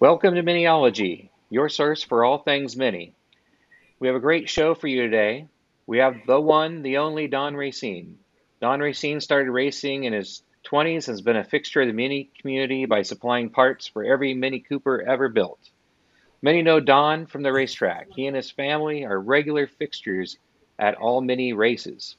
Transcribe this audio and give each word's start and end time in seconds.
Welcome 0.00 0.36
to 0.36 0.44
Miniology, 0.44 1.28
your 1.50 1.68
source 1.68 2.04
for 2.04 2.24
all 2.24 2.38
things 2.38 2.76
mini. 2.76 3.16
We 3.98 4.06
have 4.06 4.14
a 4.14 4.20
great 4.20 4.48
show 4.48 4.76
for 4.76 4.86
you 4.86 5.02
today. 5.02 5.48
We 5.88 5.98
have 5.98 6.20
the 6.24 6.40
one, 6.40 6.82
the 6.82 6.98
only 6.98 7.26
Don 7.26 7.56
Racine. 7.56 8.16
Don 8.60 8.78
Racine 8.78 9.20
started 9.20 9.50
racing 9.50 10.04
in 10.04 10.12
his 10.12 10.44
20s 10.70 11.08
and 11.08 11.14
has 11.14 11.20
been 11.20 11.34
a 11.34 11.42
fixture 11.42 11.80
of 11.80 11.88
the 11.88 11.92
Mini 11.92 12.30
community 12.40 12.86
by 12.86 13.02
supplying 13.02 13.50
parts 13.50 13.88
for 13.88 14.04
every 14.04 14.34
Mini 14.34 14.60
Cooper 14.60 15.02
ever 15.02 15.28
built. 15.28 15.58
Many 16.42 16.62
know 16.62 16.78
Don 16.78 17.26
from 17.26 17.42
the 17.42 17.52
racetrack. 17.52 18.06
He 18.14 18.28
and 18.28 18.36
his 18.36 18.52
family 18.52 19.04
are 19.04 19.18
regular 19.18 19.66
fixtures 19.66 20.38
at 20.78 20.94
all 20.94 21.20
Mini 21.22 21.54
races. 21.54 22.16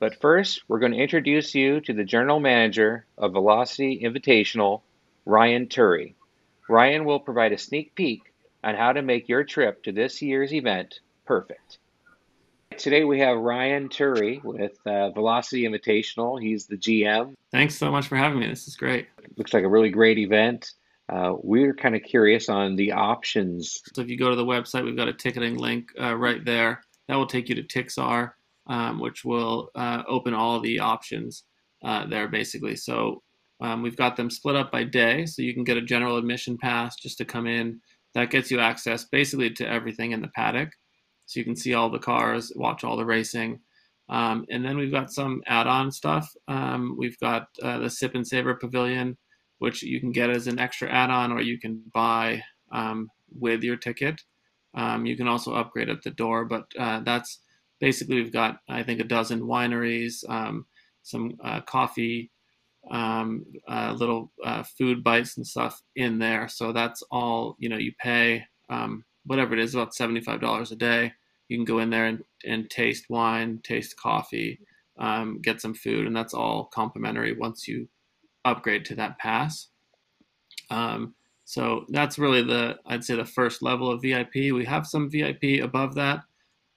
But 0.00 0.20
first, 0.20 0.64
we're 0.66 0.80
going 0.80 0.90
to 0.90 0.98
introduce 0.98 1.54
you 1.54 1.80
to 1.82 1.92
the 1.92 2.02
general 2.02 2.40
manager 2.40 3.06
of 3.16 3.30
Velocity 3.30 4.00
Invitational, 4.02 4.80
Ryan 5.24 5.68
Turry. 5.68 6.14
Ryan 6.72 7.04
will 7.04 7.20
provide 7.20 7.52
a 7.52 7.58
sneak 7.58 7.94
peek 7.94 8.32
on 8.64 8.74
how 8.74 8.94
to 8.94 9.02
make 9.02 9.28
your 9.28 9.44
trip 9.44 9.82
to 9.82 9.92
this 9.92 10.22
year's 10.22 10.54
event 10.54 11.00
perfect. 11.26 11.76
Today 12.78 13.04
we 13.04 13.20
have 13.20 13.36
Ryan 13.36 13.90
Turry 13.90 14.42
with 14.42 14.78
uh, 14.86 15.10
Velocity 15.10 15.64
Invitational. 15.64 16.40
He's 16.40 16.64
the 16.64 16.78
GM. 16.78 17.34
Thanks 17.50 17.76
so 17.76 17.90
much 17.90 18.08
for 18.08 18.16
having 18.16 18.40
me. 18.40 18.48
This 18.48 18.66
is 18.68 18.76
great. 18.76 19.08
Looks 19.36 19.52
like 19.52 19.64
a 19.64 19.68
really 19.68 19.90
great 19.90 20.16
event. 20.16 20.72
Uh, 21.10 21.34
we're 21.42 21.74
kind 21.74 21.94
of 21.94 22.02
curious 22.04 22.48
on 22.48 22.74
the 22.76 22.92
options. 22.92 23.82
So 23.94 24.00
if 24.00 24.08
you 24.08 24.16
go 24.16 24.30
to 24.30 24.36
the 24.36 24.46
website, 24.46 24.82
we've 24.82 24.96
got 24.96 25.08
a 25.08 25.12
ticketing 25.12 25.58
link 25.58 25.90
uh, 26.00 26.16
right 26.16 26.42
there. 26.42 26.80
That 27.06 27.16
will 27.16 27.26
take 27.26 27.50
you 27.50 27.54
to 27.54 27.62
Tixr, 27.62 28.32
um, 28.66 28.98
which 28.98 29.26
will 29.26 29.68
uh, 29.74 30.04
open 30.08 30.32
all 30.32 30.58
the 30.58 30.78
options 30.78 31.44
uh, 31.84 32.06
there 32.06 32.28
basically. 32.28 32.76
So 32.76 33.22
um, 33.62 33.80
we've 33.80 33.96
got 33.96 34.16
them 34.16 34.28
split 34.28 34.56
up 34.56 34.72
by 34.72 34.82
day, 34.82 35.24
so 35.24 35.40
you 35.40 35.54
can 35.54 35.62
get 35.62 35.76
a 35.76 35.82
general 35.82 36.16
admission 36.16 36.58
pass 36.58 36.96
just 36.96 37.16
to 37.18 37.24
come 37.24 37.46
in. 37.46 37.80
That 38.14 38.30
gets 38.30 38.50
you 38.50 38.58
access 38.58 39.04
basically 39.04 39.50
to 39.50 39.68
everything 39.68 40.10
in 40.10 40.20
the 40.20 40.28
paddock. 40.28 40.70
So 41.26 41.38
you 41.38 41.44
can 41.44 41.54
see 41.54 41.72
all 41.72 41.88
the 41.88 42.00
cars, 42.00 42.52
watch 42.56 42.82
all 42.82 42.96
the 42.96 43.06
racing. 43.06 43.60
Um, 44.08 44.44
and 44.50 44.64
then 44.64 44.76
we've 44.76 44.90
got 44.90 45.12
some 45.12 45.42
add 45.46 45.68
on 45.68 45.92
stuff. 45.92 46.28
Um, 46.48 46.96
we've 46.98 47.18
got 47.20 47.46
uh, 47.62 47.78
the 47.78 47.88
Sip 47.88 48.16
and 48.16 48.26
Savor 48.26 48.54
Pavilion, 48.54 49.16
which 49.60 49.82
you 49.84 50.00
can 50.00 50.10
get 50.10 50.28
as 50.28 50.48
an 50.48 50.58
extra 50.58 50.90
add 50.90 51.10
on 51.10 51.30
or 51.30 51.40
you 51.40 51.58
can 51.58 51.82
buy 51.94 52.42
um, 52.72 53.08
with 53.30 53.62
your 53.62 53.76
ticket. 53.76 54.20
Um, 54.74 55.06
you 55.06 55.16
can 55.16 55.28
also 55.28 55.54
upgrade 55.54 55.88
at 55.88 56.02
the 56.02 56.10
door, 56.10 56.44
but 56.44 56.64
uh, 56.76 57.00
that's 57.00 57.38
basically 57.78 58.16
we've 58.16 58.32
got, 58.32 58.58
I 58.68 58.82
think, 58.82 59.00
a 59.00 59.04
dozen 59.04 59.42
wineries, 59.42 60.28
um, 60.28 60.66
some 61.02 61.36
uh, 61.44 61.60
coffee 61.60 62.32
um, 62.90 63.46
uh, 63.68 63.94
little 63.96 64.32
uh, 64.44 64.62
food 64.62 65.04
bites 65.04 65.36
and 65.36 65.46
stuff 65.46 65.82
in 65.96 66.18
there. 66.18 66.48
So 66.48 66.72
that's 66.72 67.02
all 67.10 67.56
you 67.58 67.68
know. 67.68 67.78
You 67.78 67.92
pay 67.98 68.44
um, 68.68 69.04
whatever 69.24 69.54
it 69.54 69.60
is, 69.60 69.74
about 69.74 69.94
seventy-five 69.94 70.40
dollars 70.40 70.72
a 70.72 70.76
day. 70.76 71.12
You 71.48 71.58
can 71.58 71.64
go 71.64 71.78
in 71.80 71.90
there 71.90 72.06
and, 72.06 72.24
and 72.46 72.70
taste 72.70 73.10
wine, 73.10 73.60
taste 73.62 73.96
coffee, 73.96 74.60
um, 74.98 75.40
get 75.42 75.60
some 75.60 75.74
food, 75.74 76.06
and 76.06 76.16
that's 76.16 76.34
all 76.34 76.64
complimentary 76.64 77.36
once 77.36 77.68
you 77.68 77.88
upgrade 78.44 78.84
to 78.86 78.94
that 78.96 79.18
pass. 79.18 79.68
Um, 80.70 81.14
so 81.44 81.84
that's 81.88 82.18
really 82.18 82.42
the 82.42 82.78
I'd 82.86 83.04
say 83.04 83.14
the 83.14 83.24
first 83.24 83.62
level 83.62 83.90
of 83.90 84.02
VIP. 84.02 84.34
We 84.34 84.64
have 84.64 84.86
some 84.86 85.10
VIP 85.10 85.62
above 85.62 85.94
that, 85.96 86.22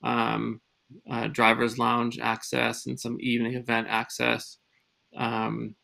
um, 0.04 0.62
uh, 1.10 1.28
driver's 1.28 1.80
lounge 1.80 2.20
access 2.20 2.86
and 2.86 3.00
some 3.00 3.18
evening 3.20 3.54
event 3.54 3.88
access. 3.90 4.58
Um, 5.16 5.76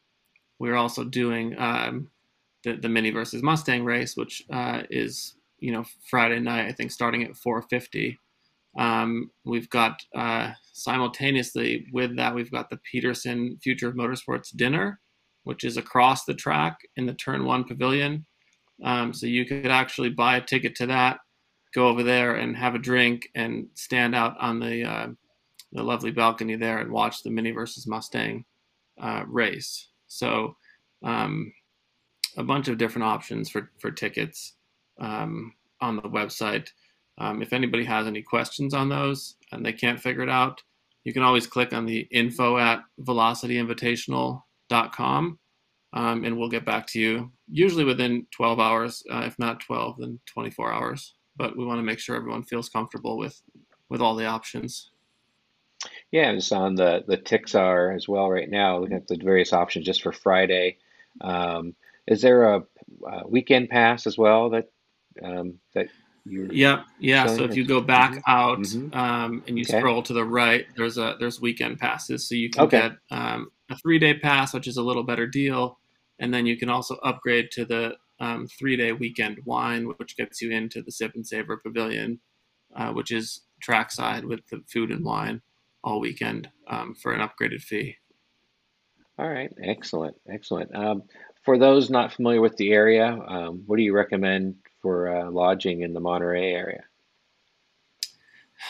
we're 0.61 0.75
also 0.75 1.03
doing 1.03 1.57
um, 1.57 2.07
the, 2.63 2.73
the 2.73 2.87
Mini 2.87 3.09
versus 3.09 3.41
Mustang 3.41 3.83
race, 3.83 4.15
which 4.15 4.43
uh, 4.53 4.83
is 4.91 5.33
you 5.57 5.71
know 5.71 5.83
Friday 6.07 6.39
night. 6.39 6.67
I 6.67 6.71
think 6.71 6.91
starting 6.91 7.23
at 7.23 7.31
4:50. 7.31 8.15
Um, 8.77 9.31
we've 9.43 9.69
got 9.71 9.99
uh, 10.15 10.51
simultaneously 10.71 11.87
with 11.91 12.15
that, 12.17 12.35
we've 12.35 12.51
got 12.51 12.69
the 12.69 12.79
Petersen 12.89 13.57
Future 13.61 13.89
of 13.89 13.95
Motorsports 13.95 14.55
dinner, 14.55 14.99
which 15.43 15.63
is 15.63 15.77
across 15.77 16.25
the 16.25 16.35
track 16.35 16.77
in 16.95 17.07
the 17.07 17.15
Turn 17.15 17.43
One 17.43 17.63
Pavilion. 17.63 18.25
Um, 18.83 19.13
so 19.13 19.25
you 19.25 19.45
could 19.45 19.67
actually 19.67 20.09
buy 20.09 20.37
a 20.37 20.41
ticket 20.41 20.75
to 20.75 20.85
that, 20.85 21.17
go 21.73 21.87
over 21.87 22.03
there 22.03 22.35
and 22.35 22.55
have 22.55 22.75
a 22.75 22.79
drink, 22.79 23.27
and 23.33 23.67
stand 23.73 24.13
out 24.13 24.35
on 24.39 24.59
the 24.59 24.83
uh, 24.83 25.07
the 25.73 25.83
lovely 25.83 26.11
balcony 26.11 26.55
there 26.55 26.77
and 26.77 26.91
watch 26.91 27.23
the 27.23 27.31
Mini 27.31 27.49
versus 27.49 27.87
Mustang 27.87 28.45
uh, 29.01 29.23
race. 29.27 29.87
So 30.11 30.57
um, 31.03 31.51
a 32.37 32.43
bunch 32.43 32.67
of 32.67 32.77
different 32.77 33.05
options 33.05 33.49
for, 33.49 33.71
for 33.79 33.89
tickets 33.91 34.53
um, 34.99 35.53
on 35.79 35.95
the 35.95 36.03
website. 36.03 36.67
Um, 37.17 37.41
if 37.41 37.53
anybody 37.53 37.85
has 37.85 38.05
any 38.07 38.21
questions 38.21 38.73
on 38.73 38.89
those 38.89 39.37
and 39.51 39.65
they 39.65 39.71
can't 39.73 39.99
figure 39.99 40.23
it 40.23 40.29
out, 40.29 40.61
you 41.03 41.13
can 41.13 41.23
always 41.23 41.47
click 41.47 41.73
on 41.73 41.85
the 41.85 42.07
info 42.11 42.57
at 42.57 42.83
velocityinvitational.com 42.99 45.39
um, 45.93 46.23
and 46.23 46.37
we'll 46.37 46.49
get 46.49 46.65
back 46.65 46.87
to 46.87 46.99
you 46.99 47.31
usually 47.49 47.83
within 47.83 48.25
12 48.31 48.59
hours. 48.59 49.03
Uh, 49.11 49.23
if 49.25 49.37
not 49.39 49.59
12, 49.61 49.97
then 49.99 50.19
24 50.27 50.71
hours. 50.71 51.15
But 51.35 51.57
we 51.57 51.65
want 51.65 51.79
to 51.79 51.83
make 51.83 51.99
sure 51.99 52.15
everyone 52.15 52.43
feels 52.43 52.69
comfortable 52.69 53.17
with, 53.17 53.41
with 53.89 54.01
all 54.01 54.15
the 54.15 54.25
options. 54.25 54.90
Yeah, 56.11 56.31
it's 56.31 56.51
on 56.51 56.75
the 56.75 57.03
the 57.07 57.17
Tixr 57.17 57.95
as 57.95 58.07
well 58.07 58.29
right 58.29 58.49
now, 58.49 58.79
looking 58.79 58.97
at 58.97 59.07
the 59.07 59.17
various 59.17 59.53
options 59.53 59.85
just 59.85 60.01
for 60.01 60.11
Friday. 60.11 60.77
Um, 61.21 61.73
is 62.05 62.21
there 62.21 62.43
a, 62.43 62.63
a, 63.07 63.27
weekend 63.27 63.69
pass 63.69 64.05
as 64.05 64.17
well 64.17 64.49
that 64.49 64.71
um, 65.23 65.59
that 65.73 65.87
you? 66.25 66.49
Yep, 66.51 66.85
yeah. 66.99 67.27
So 67.27 67.45
if 67.45 67.55
you 67.55 67.65
go 67.65 67.79
back 67.79 68.11
mm-hmm. 68.11 68.31
out 68.31 68.59
mm-hmm. 68.59 68.97
Um, 68.97 69.43
and 69.47 69.57
you 69.57 69.63
okay. 69.63 69.79
scroll 69.79 70.03
to 70.03 70.13
the 70.13 70.25
right, 70.25 70.65
there's 70.75 70.97
a 70.97 71.15
there's 71.17 71.39
weekend 71.39 71.79
passes, 71.79 72.27
so 72.27 72.35
you 72.35 72.49
can 72.49 72.63
okay. 72.63 72.81
get 72.81 72.91
um, 73.09 73.49
a 73.69 73.77
three 73.77 73.97
day 73.97 74.13
pass, 74.13 74.53
which 74.53 74.67
is 74.67 74.75
a 74.75 74.83
little 74.83 75.03
better 75.03 75.27
deal, 75.27 75.79
and 76.19 76.33
then 76.33 76.45
you 76.45 76.57
can 76.57 76.69
also 76.69 76.95
upgrade 76.95 77.51
to 77.51 77.63
the 77.63 77.95
um, 78.19 78.47
three 78.47 78.75
day 78.75 78.91
weekend 78.91 79.37
wine, 79.45 79.87
which 79.97 80.17
gets 80.17 80.41
you 80.41 80.51
into 80.51 80.81
the 80.81 80.91
Sip 80.91 81.15
and 81.15 81.25
Savor 81.25 81.55
Pavilion, 81.55 82.19
uh, 82.75 82.91
which 82.91 83.11
is 83.11 83.43
trackside 83.61 84.25
with 84.25 84.41
the 84.47 84.61
food 84.67 84.91
and 84.91 85.05
wine 85.05 85.41
all 85.83 85.99
weekend 85.99 86.49
um, 86.67 86.95
for 86.95 87.11
an 87.13 87.27
upgraded 87.27 87.61
fee. 87.61 87.95
All 89.17 89.29
right, 89.29 89.51
excellent, 89.63 90.15
excellent. 90.29 90.75
Um, 90.75 91.03
for 91.43 91.57
those 91.57 91.89
not 91.89 92.13
familiar 92.13 92.41
with 92.41 92.55
the 92.57 92.71
area, 92.71 93.07
um, 93.27 93.63
what 93.65 93.77
do 93.77 93.83
you 93.83 93.93
recommend 93.93 94.55
for 94.81 95.09
uh, 95.09 95.29
lodging 95.29 95.81
in 95.81 95.93
the 95.93 95.99
Monterey 95.99 96.53
area? 96.53 96.83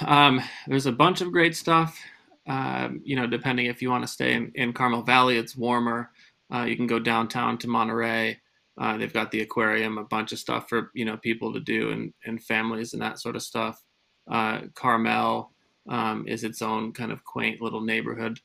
Um, 0.06 0.42
there's 0.68 0.86
a 0.86 0.92
bunch 0.92 1.22
of 1.22 1.32
great 1.32 1.56
stuff. 1.56 2.00
Um, 2.48 3.02
you 3.04 3.16
know, 3.16 3.28
depending 3.28 3.68
if 3.68 3.82
you 3.82 3.90
want 3.90 4.04
to 4.04 4.12
stay 4.12 4.34
in, 4.34 4.52
in 4.56 4.74
Carmel 4.74 5.04
Valley, 5.04 5.38
it's 5.38 5.56
warmer. 5.56 6.12
Uh, 6.54 6.64
you 6.64 6.76
can 6.76 6.88
go 6.88 7.00
downtown 7.00 7.58
to 7.60 7.68
Monterey. 7.68 8.40
Uh, 8.78 8.98
they've 8.98 9.14
got 9.14 9.32
the 9.32 9.42
aquarium, 9.42 9.98
a 9.98 10.04
bunch 10.04 10.32
of 10.32 10.40
stuff 10.40 10.68
for 10.68 10.92
you 10.94 11.06
know 11.06 11.18
people 11.18 11.54
to 11.54 11.60
do 11.60 11.92
and, 11.92 12.14
and 12.26 12.44
families 12.44 12.94
and 12.94 13.02
that 13.02 13.20
sort 13.20 13.36
of 13.36 13.44
stuff. 13.44 13.82
Uh, 14.30 14.62
Carmel, 14.76 15.54
um, 15.90 16.26
is 16.28 16.44
its 16.44 16.62
own 16.62 16.94
kind 16.94 17.12
of 17.12 17.24
quaint 17.24 17.62
little 17.62 17.82
neighborhood. 17.82 18.40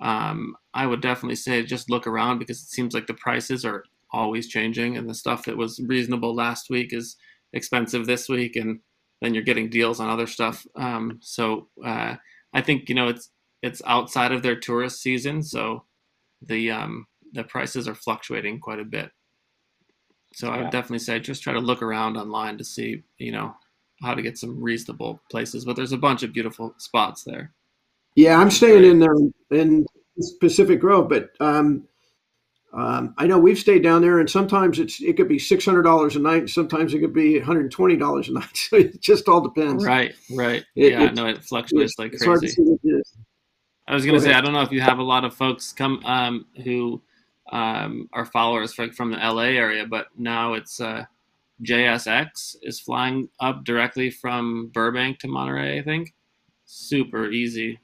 Um, 0.00 0.56
I 0.74 0.86
would 0.86 1.00
definitely 1.00 1.36
say 1.36 1.62
just 1.62 1.90
look 1.90 2.06
around 2.06 2.38
because 2.38 2.60
it 2.60 2.68
seems 2.68 2.94
like 2.94 3.06
the 3.06 3.14
prices 3.14 3.64
are 3.64 3.84
always 4.12 4.48
changing, 4.48 4.96
and 4.96 5.08
the 5.08 5.14
stuff 5.14 5.44
that 5.46 5.56
was 5.56 5.80
reasonable 5.86 6.34
last 6.34 6.70
week 6.70 6.92
is 6.92 7.16
expensive 7.52 8.06
this 8.06 8.28
week, 8.28 8.56
and 8.56 8.80
then 9.22 9.34
you're 9.34 9.42
getting 9.42 9.70
deals 9.70 10.00
on 10.00 10.08
other 10.08 10.26
stuff. 10.26 10.66
Um, 10.76 11.18
so 11.22 11.68
uh, 11.84 12.16
I 12.52 12.60
think 12.60 12.88
you 12.88 12.94
know 12.94 13.08
it's 13.08 13.30
it's 13.62 13.82
outside 13.86 14.32
of 14.32 14.42
their 14.42 14.58
tourist 14.58 15.00
season, 15.00 15.42
so 15.42 15.84
the 16.42 16.70
um, 16.70 17.06
the 17.32 17.44
prices 17.44 17.88
are 17.88 17.94
fluctuating 17.94 18.60
quite 18.60 18.80
a 18.80 18.84
bit. 18.84 19.10
So 20.34 20.50
I 20.50 20.58
would 20.58 20.70
definitely 20.70 20.98
say 20.98 21.18
just 21.18 21.42
try 21.42 21.54
to 21.54 21.60
look 21.60 21.80
around 21.80 22.18
online 22.18 22.58
to 22.58 22.64
see 22.64 23.02
you 23.18 23.32
know 23.32 23.54
how 24.02 24.14
to 24.14 24.22
get 24.22 24.38
some 24.38 24.60
reasonable 24.60 25.20
places, 25.30 25.64
but 25.64 25.76
there's 25.76 25.92
a 25.92 25.98
bunch 25.98 26.22
of 26.22 26.32
beautiful 26.32 26.74
spots 26.78 27.24
there. 27.24 27.52
Yeah, 28.14 28.38
I'm 28.38 28.50
staying 28.50 28.84
in 28.84 28.98
there 28.98 29.14
in 29.50 29.86
Pacific 30.40 30.80
Grove, 30.80 31.08
but 31.08 31.30
um, 31.40 31.86
um, 32.72 33.14
I 33.18 33.26
know 33.26 33.38
we've 33.38 33.58
stayed 33.58 33.82
down 33.82 34.02
there, 34.02 34.18
and 34.20 34.28
sometimes 34.28 34.78
it's 34.78 35.00
it 35.00 35.16
could 35.16 35.28
be 35.28 35.38
six 35.38 35.64
hundred 35.64 35.82
dollars 35.82 36.16
a 36.16 36.18
night, 36.18 36.48
sometimes 36.48 36.94
it 36.94 37.00
could 37.00 37.12
be 37.12 37.36
one 37.36 37.46
hundred 37.46 37.70
twenty 37.70 37.96
dollars 37.96 38.28
a 38.28 38.32
night. 38.32 38.44
So 38.54 38.76
it 38.76 39.00
just 39.00 39.28
all 39.28 39.40
depends. 39.40 39.84
Right, 39.84 40.14
right. 40.30 40.64
It, 40.74 40.92
yeah, 40.92 41.10
no, 41.10 41.26
it 41.26 41.44
fluctuates 41.44 41.98
like 41.98 42.12
crazy. 42.18 42.56
I 43.88 43.94
was 43.94 44.04
going 44.04 44.16
to 44.16 44.20
say, 44.20 44.32
I 44.32 44.40
don't 44.40 44.52
know 44.52 44.62
if 44.62 44.72
you 44.72 44.80
have 44.80 44.98
a 44.98 45.02
lot 45.02 45.24
of 45.24 45.34
folks 45.34 45.72
come 45.72 46.04
um, 46.04 46.46
who 46.64 47.00
um, 47.52 48.08
are 48.12 48.24
followers 48.24 48.74
from, 48.74 48.90
from 48.90 49.12
the 49.12 49.18
LA 49.18 49.42
area, 49.42 49.86
but 49.86 50.08
now 50.16 50.54
it's 50.54 50.80
uh, 50.80 51.04
JSX 51.62 52.56
is 52.62 52.80
flying 52.80 53.28
up 53.40 53.64
directly 53.64 54.10
from 54.10 54.68
Burbank 54.68 55.18
to 55.20 55.28
Monterey, 55.28 55.78
I 55.78 55.82
think. 55.82 56.14
Super 56.66 57.30
easy. 57.30 57.78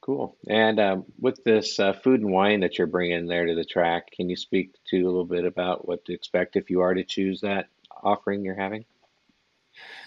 Cool. 0.00 0.36
And 0.48 0.80
um, 0.80 1.04
with 1.18 1.42
this 1.44 1.78
uh, 1.78 1.92
food 1.92 2.20
and 2.20 2.32
wine 2.32 2.60
that 2.60 2.78
you're 2.78 2.86
bringing 2.86 3.26
there 3.26 3.46
to 3.46 3.54
the 3.54 3.64
track, 3.64 4.10
can 4.10 4.28
you 4.28 4.36
speak 4.36 4.74
to 4.90 5.02
a 5.02 5.06
little 5.06 5.24
bit 5.24 5.44
about 5.44 5.86
what 5.86 6.04
to 6.06 6.14
expect 6.14 6.56
if 6.56 6.70
you 6.70 6.80
are 6.80 6.94
to 6.94 7.04
choose 7.04 7.40
that 7.42 7.68
offering 8.02 8.42
you're 8.42 8.54
having? 8.54 8.84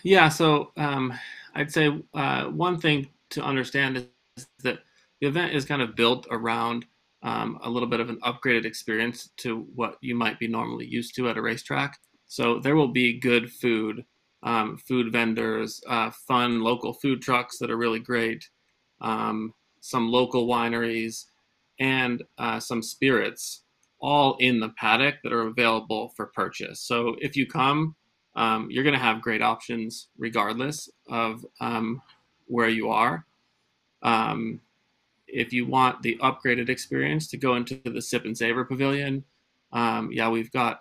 Yeah, 0.03 0.29
so 0.29 0.71
um, 0.77 1.13
I'd 1.55 1.71
say 1.71 2.01
uh, 2.13 2.45
one 2.45 2.79
thing 2.79 3.09
to 3.31 3.43
understand 3.43 4.07
is 4.37 4.47
that 4.63 4.79
the 5.21 5.27
event 5.27 5.53
is 5.53 5.65
kind 5.65 5.81
of 5.81 5.95
built 5.95 6.27
around 6.31 6.85
um, 7.21 7.59
a 7.63 7.69
little 7.69 7.87
bit 7.87 7.99
of 7.99 8.09
an 8.09 8.19
upgraded 8.21 8.65
experience 8.65 9.29
to 9.37 9.67
what 9.75 9.97
you 10.01 10.15
might 10.15 10.39
be 10.39 10.47
normally 10.47 10.85
used 10.85 11.15
to 11.15 11.29
at 11.29 11.37
a 11.37 11.41
racetrack. 11.41 11.97
So 12.33 12.57
there 12.57 12.75
will 12.75 12.87
be 12.87 13.19
good 13.19 13.51
food, 13.51 14.05
um, 14.41 14.75
food 14.75 15.11
vendors, 15.11 15.83
uh, 15.87 16.09
fun 16.09 16.61
local 16.61 16.91
food 16.91 17.21
trucks 17.21 17.59
that 17.59 17.69
are 17.69 17.77
really 17.77 17.99
great, 17.99 18.49
um, 19.01 19.53
some 19.81 20.09
local 20.09 20.47
wineries, 20.47 21.25
and 21.79 22.23
uh, 22.39 22.59
some 22.59 22.81
spirits 22.81 23.61
all 23.99 24.35
in 24.39 24.59
the 24.59 24.69
paddock 24.69 25.17
that 25.21 25.31
are 25.31 25.45
available 25.45 26.11
for 26.15 26.25
purchase. 26.25 26.81
So 26.81 27.15
if 27.21 27.37
you 27.37 27.45
come, 27.45 27.95
um, 28.35 28.67
you're 28.71 28.83
going 28.83 28.97
to 28.97 28.99
have 28.99 29.21
great 29.21 29.43
options 29.43 30.07
regardless 30.17 30.89
of 31.07 31.45
um, 31.61 32.01
where 32.47 32.69
you 32.69 32.89
are. 32.89 33.27
Um, 34.01 34.59
if 35.27 35.53
you 35.53 35.67
want 35.67 36.01
the 36.01 36.17
upgraded 36.19 36.69
experience 36.69 37.27
to 37.27 37.37
go 37.37 37.53
into 37.53 37.79
the 37.85 38.01
Sip 38.01 38.25
and 38.25 38.35
Savor 38.35 38.65
Pavilion, 38.65 39.23
um, 39.71 40.09
yeah, 40.11 40.29
we've 40.29 40.51
got 40.51 40.79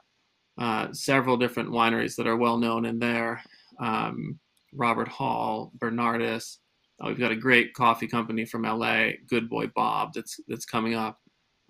uh, 0.59 0.93
several 0.93 1.37
different 1.37 1.71
wineries 1.71 2.17
that 2.17 2.27
are 2.27 2.37
well 2.37 2.59
known 2.59 2.85
in 2.85 2.99
there. 2.99 3.43
Um, 3.81 4.39
Robert 4.73 5.09
Hall, 5.09 5.73
Bernardus. 5.79 6.59
Uh, 7.01 7.09
we've 7.09 7.19
got 7.19 7.33
a 7.33 7.37
great 7.37 7.75
coffee 7.75 8.07
company 8.07 8.45
from 8.45 8.63
LA, 8.63 9.11
Good 9.29 9.49
Boy 9.49 9.67
Bob, 9.75 10.13
that's 10.15 10.39
that's 10.49 10.65
coming 10.65 10.95
up, 10.95 11.19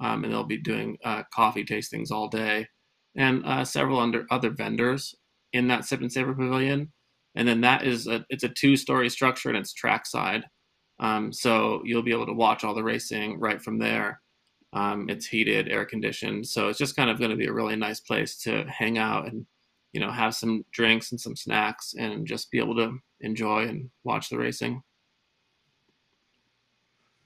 um, 0.00 0.24
and 0.24 0.32
they'll 0.32 0.44
be 0.44 0.58
doing 0.58 0.98
uh, 1.04 1.22
coffee 1.34 1.64
tastings 1.64 2.10
all 2.10 2.28
day, 2.28 2.66
and 3.16 3.44
uh, 3.46 3.64
several 3.64 3.98
under 3.98 4.26
other 4.30 4.50
vendors 4.50 5.14
in 5.52 5.68
that 5.68 5.84
Sip 5.84 6.00
and 6.00 6.12
Savor 6.12 6.34
Pavilion. 6.34 6.92
And 7.34 7.48
then 7.48 7.62
that 7.62 7.86
is 7.86 8.06
a 8.06 8.24
it's 8.28 8.44
a 8.44 8.48
two 8.48 8.76
story 8.76 9.08
structure 9.08 9.48
and 9.48 9.58
it's 9.58 9.72
trackside. 9.72 10.44
Um, 11.00 11.32
so 11.32 11.82
you'll 11.84 12.02
be 12.02 12.12
able 12.12 12.26
to 12.26 12.32
watch 12.32 12.62
all 12.62 12.74
the 12.74 12.84
racing 12.84 13.40
right 13.40 13.60
from 13.60 13.78
there. 13.78 14.20
Um, 14.72 15.08
it's 15.10 15.26
heated, 15.26 15.68
air 15.68 15.84
conditioned, 15.84 16.46
so 16.46 16.68
it's 16.68 16.78
just 16.78 16.96
kind 16.96 17.10
of 17.10 17.18
going 17.18 17.30
to 17.30 17.36
be 17.36 17.46
a 17.46 17.52
really 17.52 17.76
nice 17.76 18.00
place 18.00 18.36
to 18.38 18.64
hang 18.64 18.96
out 18.96 19.26
and 19.26 19.46
you 19.92 20.00
know 20.00 20.10
have 20.10 20.34
some 20.34 20.64
drinks 20.72 21.10
and 21.10 21.20
some 21.20 21.36
snacks 21.36 21.94
and 21.98 22.26
just 22.26 22.50
be 22.50 22.58
able 22.58 22.76
to 22.76 22.98
enjoy 23.20 23.68
and 23.68 23.90
watch 24.04 24.30
the 24.30 24.38
racing. 24.38 24.82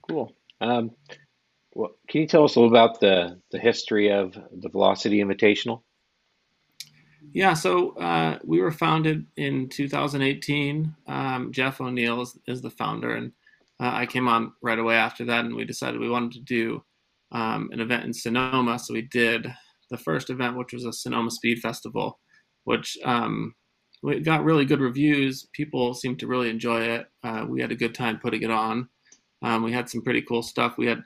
Cool. 0.08 0.32
Um, 0.60 0.90
well, 1.74 1.90
can 2.08 2.22
you 2.22 2.26
tell 2.26 2.44
us 2.44 2.56
a 2.56 2.60
little 2.60 2.74
about 2.74 3.00
the 3.00 3.40
the 3.50 3.58
history 3.58 4.10
of 4.10 4.34
the 4.34 4.68
Velocity 4.68 5.22
Invitational? 5.22 5.82
Yeah, 7.32 7.54
so 7.54 7.90
uh, 7.98 8.38
we 8.44 8.60
were 8.60 8.70
founded 8.70 9.26
in 9.36 9.68
2018. 9.68 10.94
Um, 11.06 11.52
Jeff 11.52 11.80
O'Neill 11.80 12.22
is, 12.22 12.38
is, 12.46 12.62
the 12.62 12.70
founder, 12.70 13.14
and 13.14 13.32
uh, 13.80 13.90
I 13.92 14.06
came 14.06 14.28
on 14.28 14.52
right 14.62 14.78
away 14.78 14.94
after 14.94 15.24
that, 15.26 15.44
and 15.44 15.54
we 15.54 15.64
decided 15.64 16.00
we 16.00 16.08
wanted 16.08 16.32
to 16.32 16.40
do 16.40 16.82
um, 17.32 17.70
an 17.72 17.80
event 17.80 18.04
in 18.04 18.12
Sonoma. 18.12 18.78
So 18.78 18.94
we 18.94 19.02
did 19.02 19.46
the 19.90 19.98
first 19.98 20.30
event, 20.30 20.56
which 20.56 20.72
was 20.72 20.84
a 20.84 20.92
Sonoma 20.92 21.30
Speed 21.30 21.60
Festival, 21.60 22.18
which 22.64 22.96
um, 23.04 23.54
we 24.02 24.20
got 24.20 24.44
really 24.44 24.64
good 24.64 24.80
reviews. 24.80 25.48
People 25.52 25.94
seemed 25.94 26.18
to 26.20 26.26
really 26.26 26.50
enjoy 26.50 26.80
it. 26.82 27.06
Uh, 27.22 27.46
we 27.48 27.60
had 27.60 27.72
a 27.72 27.76
good 27.76 27.94
time 27.94 28.18
putting 28.18 28.42
it 28.42 28.50
on. 28.50 28.88
Um, 29.42 29.62
we 29.62 29.72
had 29.72 29.88
some 29.88 30.02
pretty 30.02 30.22
cool 30.22 30.42
stuff. 30.42 30.76
We 30.78 30.86
had 30.86 31.02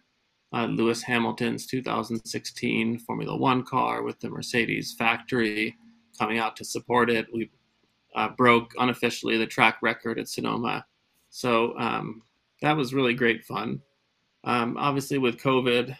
uh, 0.53 0.67
Lewis 0.67 1.03
Hamilton's 1.03 1.67
2016 1.67 2.99
Formula 3.01 3.37
One 3.37 3.63
car 3.63 4.03
with 4.03 4.19
the 4.21 4.31
Mercedes 4.31 4.95
factory 4.99 5.77
coming 6.19 6.39
out 6.39 6.57
to 6.57 6.65
support 6.65 7.11
it. 7.11 7.27
We 7.33 7.51
uh, 8.15 8.31
broke 8.31 8.73
unofficially 8.79 9.37
the 9.39 9.47
track 9.47 9.79
record 9.83 10.19
at 10.19 10.29
Sonoma. 10.29 10.85
So 11.31 11.79
um, 11.79 12.23
that 12.63 12.77
was 12.77 12.95
really 12.95 13.15
great 13.15 13.45
fun. 13.45 13.81
Um, 14.45 14.77
obviously, 14.79 15.19
with 15.19 15.37
COVID, 15.37 15.97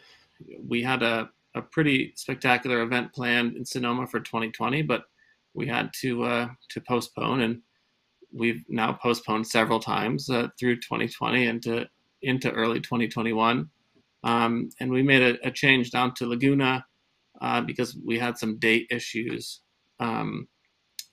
we 0.67 0.83
had 0.83 1.03
a, 1.03 1.31
a 1.55 1.63
pretty 1.63 2.13
spectacular 2.17 2.83
event 2.83 3.13
planned 3.13 3.57
in 3.57 3.65
Sonoma 3.65 4.07
for 4.07 4.21
2020, 4.21 4.83
but 4.83 5.05
we 5.55 5.67
had 5.67 5.91
to 6.01 6.25
uh, 6.25 6.49
to 6.71 6.81
postpone, 6.81 7.41
and 7.41 7.61
we've 8.33 8.63
now 8.69 8.93
postponed 8.93 9.47
several 9.47 9.81
times 9.81 10.31
uh, 10.31 10.49
through 10.59 10.77
2020 10.77 11.47
into 11.47 11.89
into 12.23 12.51
early 12.53 12.81
2021. 12.81 13.69
Um, 14.23 14.69
and 14.81 14.91
we 14.91 15.03
made 15.03 15.23
a, 15.23 15.49
a, 15.49 15.51
change 15.51 15.91
down 15.91 16.13
to 16.17 16.27
Laguna 16.27 16.85
uh, 17.41 17.63
because 17.63 17.97
we 18.05 18.19
had 18.19 18.37
some 18.37 18.59
date 18.59 18.87
issues 18.91 19.63
um, 19.99 20.47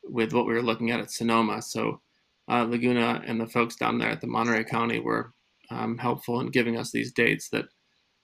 with 0.03 0.33
what 0.33 0.45
we 0.45 0.53
were 0.53 0.62
looking 0.62 0.91
at 0.91 1.00
at 1.00 1.12
Sonoma. 1.12 1.62
So 1.62 2.01
uh, 2.50 2.63
Laguna 2.63 3.24
and 3.25 3.39
the 3.39 3.47
folks 3.47 3.77
down 3.77 3.97
there 3.97 4.09
at 4.09 4.19
the 4.19 4.27
Monterey 4.27 4.65
County 4.65 5.00
were 5.00 5.31
um, 5.69 5.97
helpful 5.97 6.41
in 6.41 6.47
giving 6.47 6.77
us 6.77 6.91
these 6.91 7.13
dates 7.13 7.50
that 7.50 7.65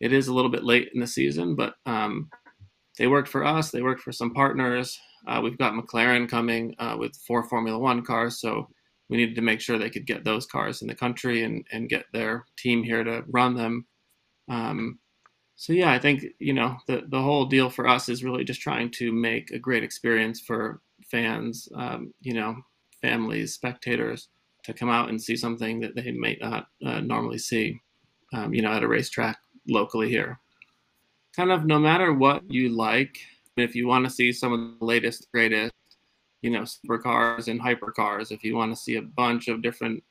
it 0.03 0.11
is 0.11 0.27
a 0.27 0.33
little 0.33 0.51
bit 0.51 0.65
late 0.65 0.89
in 0.94 1.00
the 1.00 1.07
season, 1.07 1.55
but 1.55 1.75
um, 1.85 2.29
they 2.97 3.07
worked 3.07 3.29
for 3.29 3.45
us. 3.45 3.71
They 3.71 3.81
worked 3.81 4.01
for 4.01 4.11
some 4.11 4.33
partners. 4.33 5.00
Uh, 5.25 5.39
we've 5.41 5.57
got 5.57 5.71
McLaren 5.71 6.27
coming 6.27 6.75
uh, 6.77 6.97
with 7.00 7.15
four 7.25 7.44
Formula 7.44 7.79
One 7.79 8.03
cars, 8.03 8.41
so 8.41 8.67
we 9.07 9.15
needed 9.15 9.35
to 9.35 9.41
make 9.41 9.61
sure 9.61 9.77
they 9.77 9.89
could 9.89 10.05
get 10.05 10.25
those 10.25 10.45
cars 10.45 10.81
in 10.81 10.89
the 10.89 10.94
country 10.94 11.44
and, 11.44 11.65
and 11.71 11.88
get 11.88 12.03
their 12.11 12.45
team 12.57 12.83
here 12.83 13.01
to 13.05 13.23
run 13.29 13.55
them. 13.55 13.85
Um, 14.50 15.00
so 15.55 15.71
yeah, 15.71 15.94
I 15.94 16.00
think 16.00 16.25
you 16.38 16.51
know 16.51 16.75
the 16.88 17.03
the 17.07 17.21
whole 17.21 17.45
deal 17.45 17.69
for 17.69 17.88
us 17.88 18.09
is 18.09 18.25
really 18.25 18.44
just 18.44 18.59
trying 18.59 18.91
to 18.97 19.13
make 19.13 19.51
a 19.51 19.59
great 19.59 19.85
experience 19.85 20.41
for 20.41 20.81
fans, 21.05 21.69
um, 21.77 22.13
you 22.19 22.33
know, 22.33 22.57
families, 23.01 23.53
spectators 23.53 24.27
to 24.65 24.73
come 24.73 24.89
out 24.89 25.07
and 25.07 25.21
see 25.21 25.38
something 25.38 25.79
that 25.79 25.95
they 25.95 26.11
may 26.11 26.38
not 26.41 26.67
uh, 26.85 27.00
normally 27.00 27.38
see, 27.38 27.79
um, 28.33 28.53
you 28.53 28.61
know, 28.61 28.71
at 28.71 28.83
a 28.83 28.88
racetrack 28.88 29.38
locally 29.68 30.10
here. 30.10 30.39
Kind 31.36 31.51
of 31.51 31.65
no 31.65 31.80
matter 31.80 32.13
what 32.13 32.44
you 32.50 32.69
like, 32.69 33.18
if 33.57 33.75
you 33.75 33.88
want 33.88 34.06
to 34.06 34.12
see 34.12 34.31
some 34.31 34.54
of 34.54 34.80
the 34.80 34.86
latest, 34.86 35.31
greatest, 35.31 35.74
you 36.42 36.50
know, 36.50 36.62
supercars 36.62 37.48
and 37.48 37.62
hypercars, 37.62 38.31
if 38.31 38.44
you 38.44 38.56
want 38.56 38.71
to 38.71 38.81
see 38.81 38.95
a 38.95 39.01
bunch 39.01 39.48
of 39.48 39.62
different 39.62 40.04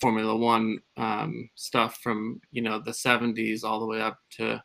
Formula 0.00 0.36
One 0.36 0.78
um, 0.96 1.48
stuff 1.54 1.98
from 2.02 2.40
you 2.50 2.62
know 2.62 2.78
the 2.78 2.90
70s 2.90 3.64
all 3.64 3.80
the 3.80 3.86
way 3.86 4.00
up 4.00 4.18
to 4.32 4.62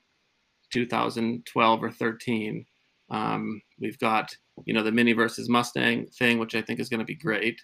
2012 0.71 1.83
or 1.83 1.91
13. 1.91 2.65
Um, 3.11 3.61
we've 3.79 3.99
got 3.99 4.35
you 4.65 4.73
know 4.73 4.83
the 4.83 4.91
Mini 4.91 5.13
versus 5.13 5.49
Mustang 5.49 6.07
thing, 6.07 6.39
which 6.39 6.55
I 6.55 6.61
think 6.61 6.79
is 6.79 6.89
going 6.89 6.99
to 6.99 7.05
be 7.05 7.15
great. 7.15 7.61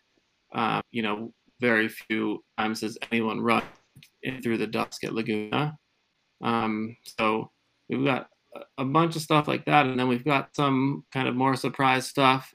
Uh, 0.54 0.82
you 0.92 1.02
know, 1.02 1.34
very 1.60 1.90
few 1.90 2.44
times 2.58 2.82
has 2.82 2.98
anyone 3.12 3.42
run 3.42 3.64
through 4.42 4.58
the 4.58 4.68
dusk 4.68 5.04
at 5.04 5.14
Laguna. 5.14 5.78
Um, 6.42 6.98
so 7.18 7.52
we've 7.90 8.06
got 8.06 8.30
a 8.78 8.86
bunch 8.86 9.16
of 9.16 9.22
stuff 9.22 9.48
like 9.48 9.66
that, 9.66 9.86
and 9.86 10.00
then 10.00 10.08
we've 10.08 10.26
got 10.26 10.56
some 10.56 11.06
kind 11.12 11.28
of 11.28 11.36
more 11.36 11.56
surprise 11.56 12.08
stuff. 12.08 12.54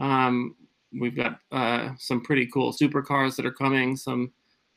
Um, 0.00 0.54
we've 0.98 1.16
got 1.16 1.38
uh, 1.52 1.90
some 1.98 2.22
pretty 2.22 2.46
cool 2.46 2.72
supercars 2.72 3.36
that 3.36 3.46
are 3.46 3.52
coming, 3.52 3.96
some 3.96 4.32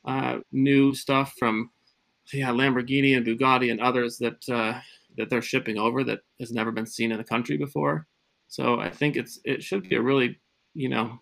uh, 0.05 0.39
new 0.51 0.93
stuff 0.93 1.33
from 1.37 1.71
yeah 2.33 2.49
Lamborghini 2.49 3.17
and 3.17 3.25
Bugatti 3.25 3.71
and 3.71 3.81
others 3.81 4.17
that 4.17 4.47
uh, 4.49 4.79
that 5.17 5.29
they're 5.29 5.41
shipping 5.41 5.77
over 5.77 6.03
that 6.03 6.19
has 6.39 6.51
never 6.51 6.71
been 6.71 6.85
seen 6.85 7.11
in 7.11 7.17
the 7.17 7.23
country 7.23 7.57
before. 7.57 8.07
So 8.47 8.79
I 8.79 8.89
think 8.89 9.15
it's 9.15 9.39
it 9.43 9.63
should 9.63 9.87
be 9.87 9.95
a 9.95 10.01
really, 10.01 10.39
you 10.73 10.89
know, 10.89 11.19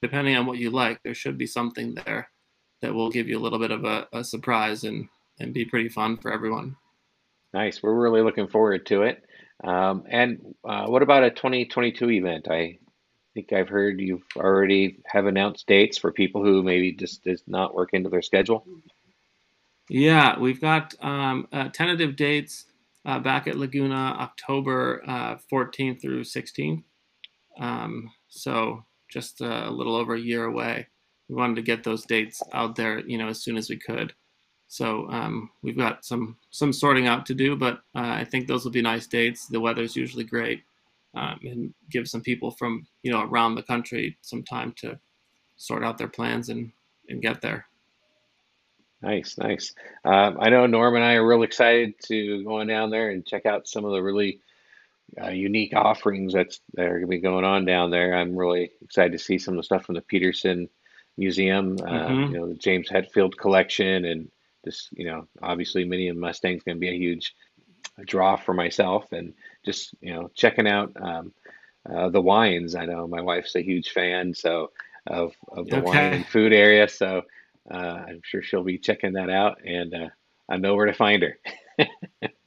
depending 0.00 0.36
on 0.36 0.46
what 0.46 0.58
you 0.58 0.70
like, 0.70 1.02
there 1.02 1.14
should 1.14 1.38
be 1.38 1.46
something 1.46 1.94
there 1.94 2.28
that 2.80 2.92
will 2.92 3.10
give 3.10 3.28
you 3.28 3.38
a 3.38 3.40
little 3.40 3.58
bit 3.58 3.70
of 3.70 3.84
a, 3.84 4.06
a 4.12 4.24
surprise 4.24 4.84
and 4.84 5.08
and 5.42 5.52
be 5.52 5.64
pretty 5.64 5.88
fun 5.88 6.16
for 6.16 6.32
everyone. 6.32 6.76
Nice. 7.52 7.82
We're 7.82 8.00
really 8.00 8.22
looking 8.22 8.48
forward 8.48 8.86
to 8.86 9.02
it. 9.02 9.22
Um, 9.62 10.04
and 10.08 10.54
uh, 10.64 10.86
what 10.86 11.02
about 11.02 11.24
a 11.24 11.30
2022 11.30 12.10
event? 12.10 12.48
I 12.50 12.78
think 13.34 13.52
I've 13.52 13.68
heard 13.68 14.00
you've 14.00 14.24
already 14.36 15.00
have 15.06 15.26
announced 15.26 15.66
dates 15.66 15.98
for 15.98 16.12
people 16.12 16.42
who 16.42 16.62
maybe 16.62 16.92
just 16.92 17.24
does 17.24 17.42
not 17.46 17.74
work 17.74 17.90
into 17.92 18.10
their 18.10 18.22
schedule. 18.22 18.66
Yeah, 19.88 20.38
we've 20.38 20.60
got 20.60 20.94
um, 21.00 21.48
uh, 21.52 21.68
tentative 21.68 22.16
dates 22.16 22.66
uh, 23.04 23.18
back 23.18 23.46
at 23.46 23.56
Laguna 23.56 24.16
October 24.18 25.02
uh, 25.06 25.36
14th 25.52 26.00
through 26.00 26.24
16th. 26.24 26.82
Um, 27.60 28.10
so 28.28 28.84
just 29.10 29.42
uh, 29.42 29.64
a 29.66 29.70
little 29.70 29.94
over 29.94 30.14
a 30.14 30.20
year 30.20 30.44
away. 30.44 30.88
We 31.28 31.34
wanted 31.34 31.56
to 31.56 31.62
get 31.62 31.84
those 31.84 32.04
dates 32.06 32.42
out 32.52 32.76
there, 32.76 33.00
you 33.00 33.18
know, 33.18 33.28
as 33.28 33.42
soon 33.42 33.56
as 33.56 33.68
we 33.68 33.76
could. 33.76 34.14
So 34.72 35.06
um, 35.10 35.50
we've 35.60 35.76
got 35.76 36.02
some 36.02 36.38
some 36.50 36.72
sorting 36.72 37.06
out 37.06 37.26
to 37.26 37.34
do, 37.34 37.56
but 37.56 37.74
uh, 37.94 38.16
I 38.20 38.24
think 38.24 38.46
those 38.46 38.64
will 38.64 38.72
be 38.72 38.80
nice 38.80 39.06
dates. 39.06 39.46
The 39.46 39.60
weather's 39.60 39.94
usually 39.94 40.24
great, 40.24 40.62
um, 41.14 41.38
and 41.44 41.74
give 41.90 42.08
some 42.08 42.22
people 42.22 42.50
from 42.50 42.86
you 43.02 43.12
know 43.12 43.20
around 43.20 43.54
the 43.54 43.62
country 43.62 44.16
some 44.22 44.42
time 44.42 44.72
to 44.78 44.98
sort 45.58 45.84
out 45.84 45.98
their 45.98 46.08
plans 46.08 46.48
and 46.48 46.72
and 47.10 47.20
get 47.20 47.42
there. 47.42 47.66
Nice, 49.02 49.36
nice. 49.36 49.74
Um, 50.06 50.38
I 50.40 50.48
know 50.48 50.64
Norm 50.66 50.94
and 50.94 51.04
I 51.04 51.16
are 51.16 51.26
real 51.26 51.42
excited 51.42 51.92
to 52.06 52.42
go 52.42 52.60
on 52.60 52.66
down 52.66 52.88
there 52.88 53.10
and 53.10 53.26
check 53.26 53.44
out 53.44 53.68
some 53.68 53.84
of 53.84 53.92
the 53.92 54.02
really 54.02 54.40
uh, 55.22 55.28
unique 55.28 55.74
offerings 55.76 56.32
that's 56.32 56.60
that 56.76 56.86
are 56.86 56.92
going 57.00 57.02
to 57.02 57.06
be 57.08 57.18
going 57.18 57.44
on 57.44 57.66
down 57.66 57.90
there. 57.90 58.14
I'm 58.14 58.34
really 58.34 58.70
excited 58.80 59.12
to 59.12 59.18
see 59.18 59.36
some 59.36 59.52
of 59.52 59.58
the 59.58 59.64
stuff 59.64 59.84
from 59.84 59.96
the 59.96 60.00
Petersen 60.00 60.70
Museum. 61.18 61.76
Uh, 61.82 62.08
Mm-hmm. 62.08 62.32
you 62.32 62.38
know, 62.40 62.48
the 62.48 62.54
James 62.54 62.88
Hetfield 62.88 63.36
collection, 63.36 64.06
and 64.06 64.30
just 64.64 64.88
you 64.92 65.06
know, 65.06 65.26
obviously, 65.42 65.84
Mini 65.84 66.08
and 66.08 66.18
Mustang's 66.18 66.62
going 66.62 66.76
to 66.76 66.80
be 66.80 66.88
a 66.88 66.98
huge 66.98 67.34
draw 68.06 68.36
for 68.36 68.54
myself, 68.54 69.12
and 69.12 69.34
just 69.64 69.94
you 70.00 70.12
know, 70.12 70.30
checking 70.34 70.68
out 70.68 70.92
um, 71.00 71.32
uh, 71.88 72.08
the 72.08 72.20
wines. 72.20 72.74
I 72.74 72.86
know 72.86 73.06
my 73.06 73.20
wife's 73.20 73.54
a 73.54 73.62
huge 73.62 73.90
fan, 73.90 74.34
so 74.34 74.70
of 75.06 75.32
of 75.48 75.68
the 75.68 75.80
wine 75.80 76.14
and 76.14 76.26
food 76.26 76.52
area, 76.52 76.88
so 76.88 77.22
uh, 77.70 77.76
I'm 78.08 78.20
sure 78.24 78.42
she'll 78.42 78.64
be 78.64 78.78
checking 78.78 79.14
that 79.14 79.30
out, 79.30 79.58
and 79.64 79.94
uh, 79.94 80.08
I 80.48 80.56
know 80.56 80.74
where 80.74 80.86
to 80.86 80.94
find 80.94 81.22
her. 81.22 81.38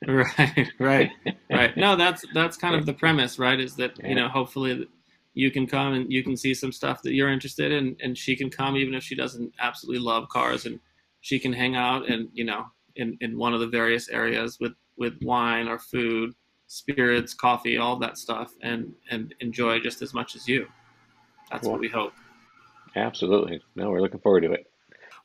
Right, 0.08 0.72
right, 0.78 1.10
right. 1.50 1.76
No, 1.76 1.96
that's 1.96 2.24
that's 2.32 2.58
kind 2.58 2.76
of 2.76 2.86
the 2.86 2.94
premise, 2.94 3.40
right? 3.40 3.60
Is 3.60 3.76
that 3.78 3.98
you 4.04 4.14
know 4.14 4.28
hopefully 4.28 4.88
you 5.34 5.50
can 5.50 5.66
come 5.66 5.94
and 5.94 6.12
you 6.14 6.24
can 6.24 6.38
see 6.38 6.54
some 6.54 6.72
stuff 6.72 7.02
that 7.02 7.14
you're 7.14 7.32
interested 7.32 7.72
in, 7.72 7.96
and 8.02 8.16
she 8.16 8.36
can 8.36 8.52
come 8.52 8.78
even 8.78 8.94
if 8.94 9.04
she 9.04 9.16
doesn't 9.16 9.54
absolutely 9.60 10.04
love 10.04 10.30
cars, 10.30 10.68
and 10.68 10.80
she 11.26 11.40
can 11.40 11.52
hang 11.52 11.76
out 11.76 12.08
and 12.08 12.30
you 12.34 12.46
know 12.46 12.68
in 12.96 13.18
in 13.20 13.36
one 13.36 13.52
of 13.56 13.60
the 13.60 13.66
various 13.68 14.08
areas 14.10 14.60
with 14.60 14.74
with 14.96 15.16
wine 15.24 15.68
or 15.68 15.80
food, 15.80 16.34
spirits, 16.68 17.34
coffee, 17.34 17.78
all 17.78 17.98
that 17.98 18.16
stuff, 18.20 18.54
and 18.62 18.94
and 19.10 19.34
enjoy 19.40 19.80
just 19.80 20.04
as 20.04 20.14
much 20.14 20.36
as 20.36 20.48
you. 20.48 20.68
That's 21.50 21.64
Cool. 21.64 21.72
what 21.72 21.82
we 21.82 21.90
hope. 21.90 22.14
Absolutely. 22.96 23.60
No, 23.76 23.90
we're 23.90 24.02
looking 24.02 24.20
forward 24.22 24.42
to 24.42 24.52
it. 24.52 24.68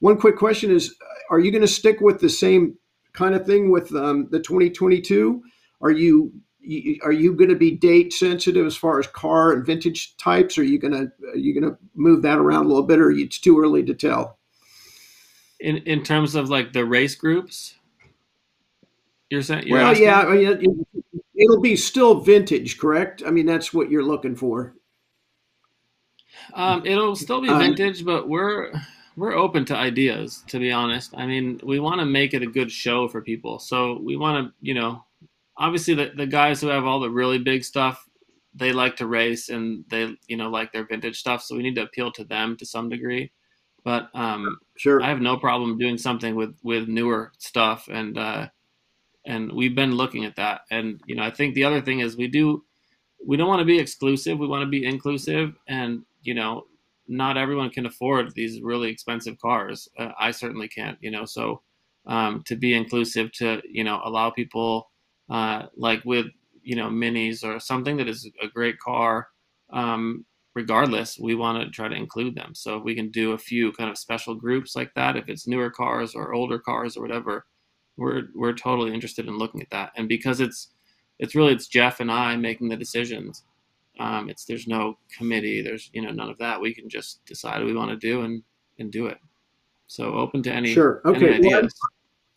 One 0.00 0.16
quick 0.18 0.36
question 0.38 0.70
is: 0.70 0.94
Are 1.30 1.38
you 1.38 1.50
going 1.52 1.60
to 1.60 1.68
stick 1.68 2.00
with 2.00 2.20
the 2.20 2.30
same 2.30 2.78
kind 3.12 3.34
of 3.34 3.44
thing 3.44 3.70
with 3.70 3.94
um, 3.94 4.28
the 4.30 4.40
2022? 4.40 5.42
Are 5.82 5.90
you 5.90 6.32
you- 6.60 6.98
are 7.02 7.12
you 7.12 7.34
going 7.34 7.50
to 7.50 7.56
be 7.56 7.72
date 7.76 8.12
sensitive 8.14 8.64
as 8.66 8.76
far 8.76 8.98
as 8.98 9.06
car 9.08 9.52
and 9.52 9.66
vintage 9.66 10.16
types? 10.16 10.56
Are 10.56 10.64
you 10.64 10.78
going 10.78 10.94
to 10.94 11.12
are 11.28 11.36
you 11.36 11.52
going 11.58 11.70
to 11.70 11.78
move 11.94 12.22
that 12.22 12.38
around 12.38 12.64
a 12.64 12.68
little 12.68 12.86
bit, 12.86 12.98
or 13.00 13.10
it's 13.10 13.38
too 13.38 13.60
early 13.60 13.82
to 13.84 13.94
tell? 13.94 14.38
In 15.60 15.78
in 15.78 16.02
terms 16.02 16.34
of 16.34 16.48
like 16.48 16.72
the 16.72 16.84
race 16.84 17.14
groups, 17.14 17.74
you're 19.28 19.42
saying. 19.42 19.66
You're 19.66 19.78
well, 19.78 19.90
asking? 19.90 20.06
yeah, 20.06 20.20
I 20.20 20.34
mean, 20.34 20.46
it, 20.46 21.02
it'll 21.34 21.60
be 21.60 21.76
still 21.76 22.20
vintage, 22.20 22.78
correct? 22.78 23.22
I 23.26 23.30
mean, 23.30 23.46
that's 23.46 23.72
what 23.72 23.90
you're 23.90 24.04
looking 24.04 24.36
for. 24.36 24.74
Um, 26.54 26.84
it'll 26.86 27.16
still 27.16 27.40
be 27.40 27.48
Um, 27.48 27.58
vintage, 27.58 28.04
but 28.04 28.28
we're 28.28 28.72
we're 29.16 29.34
open 29.34 29.64
to 29.66 29.76
ideas. 29.76 30.44
To 30.48 30.58
be 30.58 30.72
honest, 30.72 31.14
I 31.16 31.26
mean, 31.26 31.60
we 31.62 31.78
want 31.78 32.00
to 32.00 32.06
make 32.06 32.34
it 32.34 32.42
a 32.42 32.46
good 32.46 32.72
show 32.72 33.08
for 33.08 33.20
people. 33.20 33.58
So 33.58 33.98
we 34.02 34.16
want 34.16 34.46
to, 34.46 34.54
you 34.60 34.74
know, 34.74 35.04
obviously 35.56 35.94
the 35.94 36.12
the 36.16 36.26
guys 36.26 36.60
who 36.60 36.68
have 36.68 36.84
all 36.86 37.00
the 37.00 37.10
really 37.10 37.38
big 37.38 37.64
stuff, 37.64 38.08
they 38.54 38.72
like 38.72 38.96
to 38.96 39.06
race 39.06 39.50
and 39.50 39.84
they, 39.90 40.16
you 40.26 40.36
know, 40.36 40.48
like 40.48 40.72
their 40.72 40.86
vintage 40.86 41.18
stuff. 41.18 41.42
So 41.42 41.56
we 41.56 41.62
need 41.62 41.76
to 41.76 41.82
appeal 41.82 42.10
to 42.12 42.24
them 42.24 42.56
to 42.56 42.66
some 42.66 42.88
degree. 42.88 43.30
But 43.84 44.10
um, 44.14 44.58
Sure. 44.80 45.02
I 45.02 45.08
have 45.08 45.20
no 45.20 45.36
problem 45.36 45.76
doing 45.76 45.98
something 45.98 46.34
with 46.34 46.56
with 46.62 46.88
newer 46.88 47.32
stuff, 47.36 47.86
and 47.92 48.16
uh, 48.16 48.48
and 49.26 49.52
we've 49.52 49.74
been 49.74 49.92
looking 49.94 50.24
at 50.24 50.36
that. 50.36 50.62
And 50.70 51.02
you 51.06 51.14
know, 51.16 51.22
I 51.22 51.30
think 51.30 51.54
the 51.54 51.64
other 51.64 51.82
thing 51.82 52.00
is 52.00 52.16
we 52.16 52.28
do 52.28 52.64
we 53.26 53.36
don't 53.36 53.48
want 53.48 53.60
to 53.60 53.66
be 53.66 53.78
exclusive. 53.78 54.38
We 54.38 54.46
want 54.46 54.62
to 54.62 54.70
be 54.70 54.86
inclusive, 54.86 55.54
and 55.68 56.02
you 56.22 56.32
know, 56.32 56.64
not 57.08 57.36
everyone 57.36 57.68
can 57.68 57.84
afford 57.84 58.34
these 58.34 58.62
really 58.62 58.88
expensive 58.88 59.38
cars. 59.38 59.86
Uh, 59.98 60.12
I 60.18 60.30
certainly 60.30 60.68
can't. 60.68 60.96
You 61.02 61.10
know, 61.10 61.26
so 61.26 61.60
um, 62.06 62.42
to 62.46 62.56
be 62.56 62.72
inclusive, 62.72 63.30
to 63.32 63.60
you 63.68 63.84
know, 63.84 64.00
allow 64.02 64.30
people 64.30 64.90
uh, 65.28 65.66
like 65.76 66.02
with 66.06 66.28
you 66.62 66.76
know 66.76 66.88
minis 66.88 67.44
or 67.44 67.60
something 67.60 67.98
that 67.98 68.08
is 68.08 68.26
a 68.42 68.48
great 68.48 68.78
car. 68.78 69.28
Um, 69.70 70.24
regardless, 70.54 71.18
we 71.18 71.34
want 71.34 71.62
to 71.62 71.70
try 71.70 71.88
to 71.88 71.94
include 71.94 72.34
them. 72.34 72.54
So 72.54 72.78
if 72.78 72.84
we 72.84 72.94
can 72.94 73.10
do 73.10 73.32
a 73.32 73.38
few 73.38 73.72
kind 73.72 73.90
of 73.90 73.98
special 73.98 74.34
groups 74.34 74.74
like 74.76 74.92
that, 74.94 75.16
if 75.16 75.28
it's 75.28 75.46
newer 75.46 75.70
cars 75.70 76.14
or 76.14 76.32
older 76.34 76.58
cars 76.58 76.96
or 76.96 77.02
whatever, 77.02 77.46
we're 77.96 78.24
we're 78.34 78.54
totally 78.54 78.94
interested 78.94 79.26
in 79.28 79.38
looking 79.38 79.60
at 79.62 79.70
that. 79.70 79.92
And 79.96 80.08
because 80.08 80.40
it's 80.40 80.68
it's 81.18 81.34
really 81.34 81.52
it's 81.52 81.68
Jeff 81.68 82.00
and 82.00 82.10
I 82.10 82.36
making 82.36 82.68
the 82.68 82.76
decisions. 82.76 83.44
Um, 83.98 84.30
it's 84.30 84.46
there's 84.46 84.66
no 84.66 84.96
committee, 85.16 85.60
there's 85.60 85.90
you 85.92 86.00
know 86.02 86.10
none 86.10 86.30
of 86.30 86.38
that. 86.38 86.60
We 86.60 86.74
can 86.74 86.88
just 86.88 87.24
decide 87.26 87.58
what 87.58 87.66
we 87.66 87.74
want 87.74 87.90
to 87.90 87.96
do 87.96 88.22
and 88.22 88.42
and 88.78 88.90
do 88.90 89.06
it. 89.06 89.18
So 89.86 90.14
open 90.14 90.42
to 90.44 90.52
any 90.52 90.72
Sure. 90.72 91.02
any 91.04 91.16
Okay. 91.16 91.40
Well, 91.40 91.58
ideas. 91.58 91.74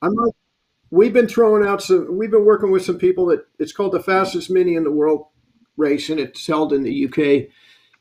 I'm 0.01 0.13
not, 0.13 0.33
we've 0.89 1.13
been 1.13 1.27
throwing 1.27 1.65
out 1.65 1.81
some, 1.81 2.17
we've 2.17 2.31
been 2.31 2.45
working 2.45 2.71
with 2.71 2.83
some 2.83 2.97
people 2.97 3.25
that 3.27 3.45
it's 3.59 3.71
called 3.71 3.93
the 3.93 4.03
fastest 4.03 4.49
mini 4.49 4.75
in 4.75 4.83
the 4.83 4.91
world 4.91 5.27
race, 5.77 6.09
and 6.09 6.19
it's 6.19 6.45
held 6.45 6.73
in 6.73 6.83
the 6.83 7.05
UK. 7.05 7.49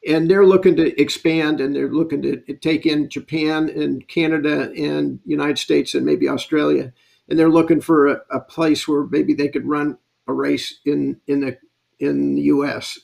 And 0.09 0.29
they're 0.29 0.47
looking 0.47 0.75
to 0.77 1.01
expand 1.01 1.61
and 1.61 1.75
they're 1.75 1.93
looking 1.93 2.23
to 2.23 2.37
take 2.55 2.87
in 2.87 3.09
Japan 3.09 3.69
and 3.69 4.07
Canada 4.09 4.73
and 4.77 5.21
United 5.25 5.59
States 5.59 5.95
and 5.95 6.05
maybe 6.05 6.29
Australia. 6.29 6.93
And 7.29 7.39
they're 7.39 7.49
looking 7.49 7.81
for 7.81 8.09
a, 8.09 8.21
a 8.31 8.41
place 8.41 8.89
where 8.89 9.05
maybe 9.05 9.33
they 9.33 9.49
could 9.49 9.67
run 9.67 9.97
a 10.27 10.33
race 10.33 10.81
in, 10.85 11.21
in 11.29 11.41
the 11.41 11.59
in 12.03 12.35
the 12.35 12.43
US. 12.43 12.99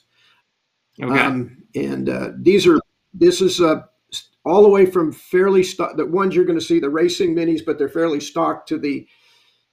Okay. 1.01 1.19
Um, 1.19 1.63
and 1.73 2.09
uh, 2.09 2.31
these 2.37 2.67
are 2.67 2.79
this 3.13 3.41
is 3.41 3.61
uh, 3.61 3.81
all 4.45 4.61
the 4.61 4.69
way 4.69 4.85
from 4.85 5.11
fairly 5.11 5.63
stock. 5.63 5.95
The 5.95 6.05
ones 6.05 6.35
you're 6.35 6.45
going 6.45 6.59
to 6.59 6.65
see 6.65 6.79
the 6.79 6.89
racing 6.89 7.35
minis, 7.35 7.65
but 7.65 7.77
they're 7.77 7.89
fairly 7.89 8.19
stocked 8.19 8.67
to 8.69 8.77
the 8.77 9.07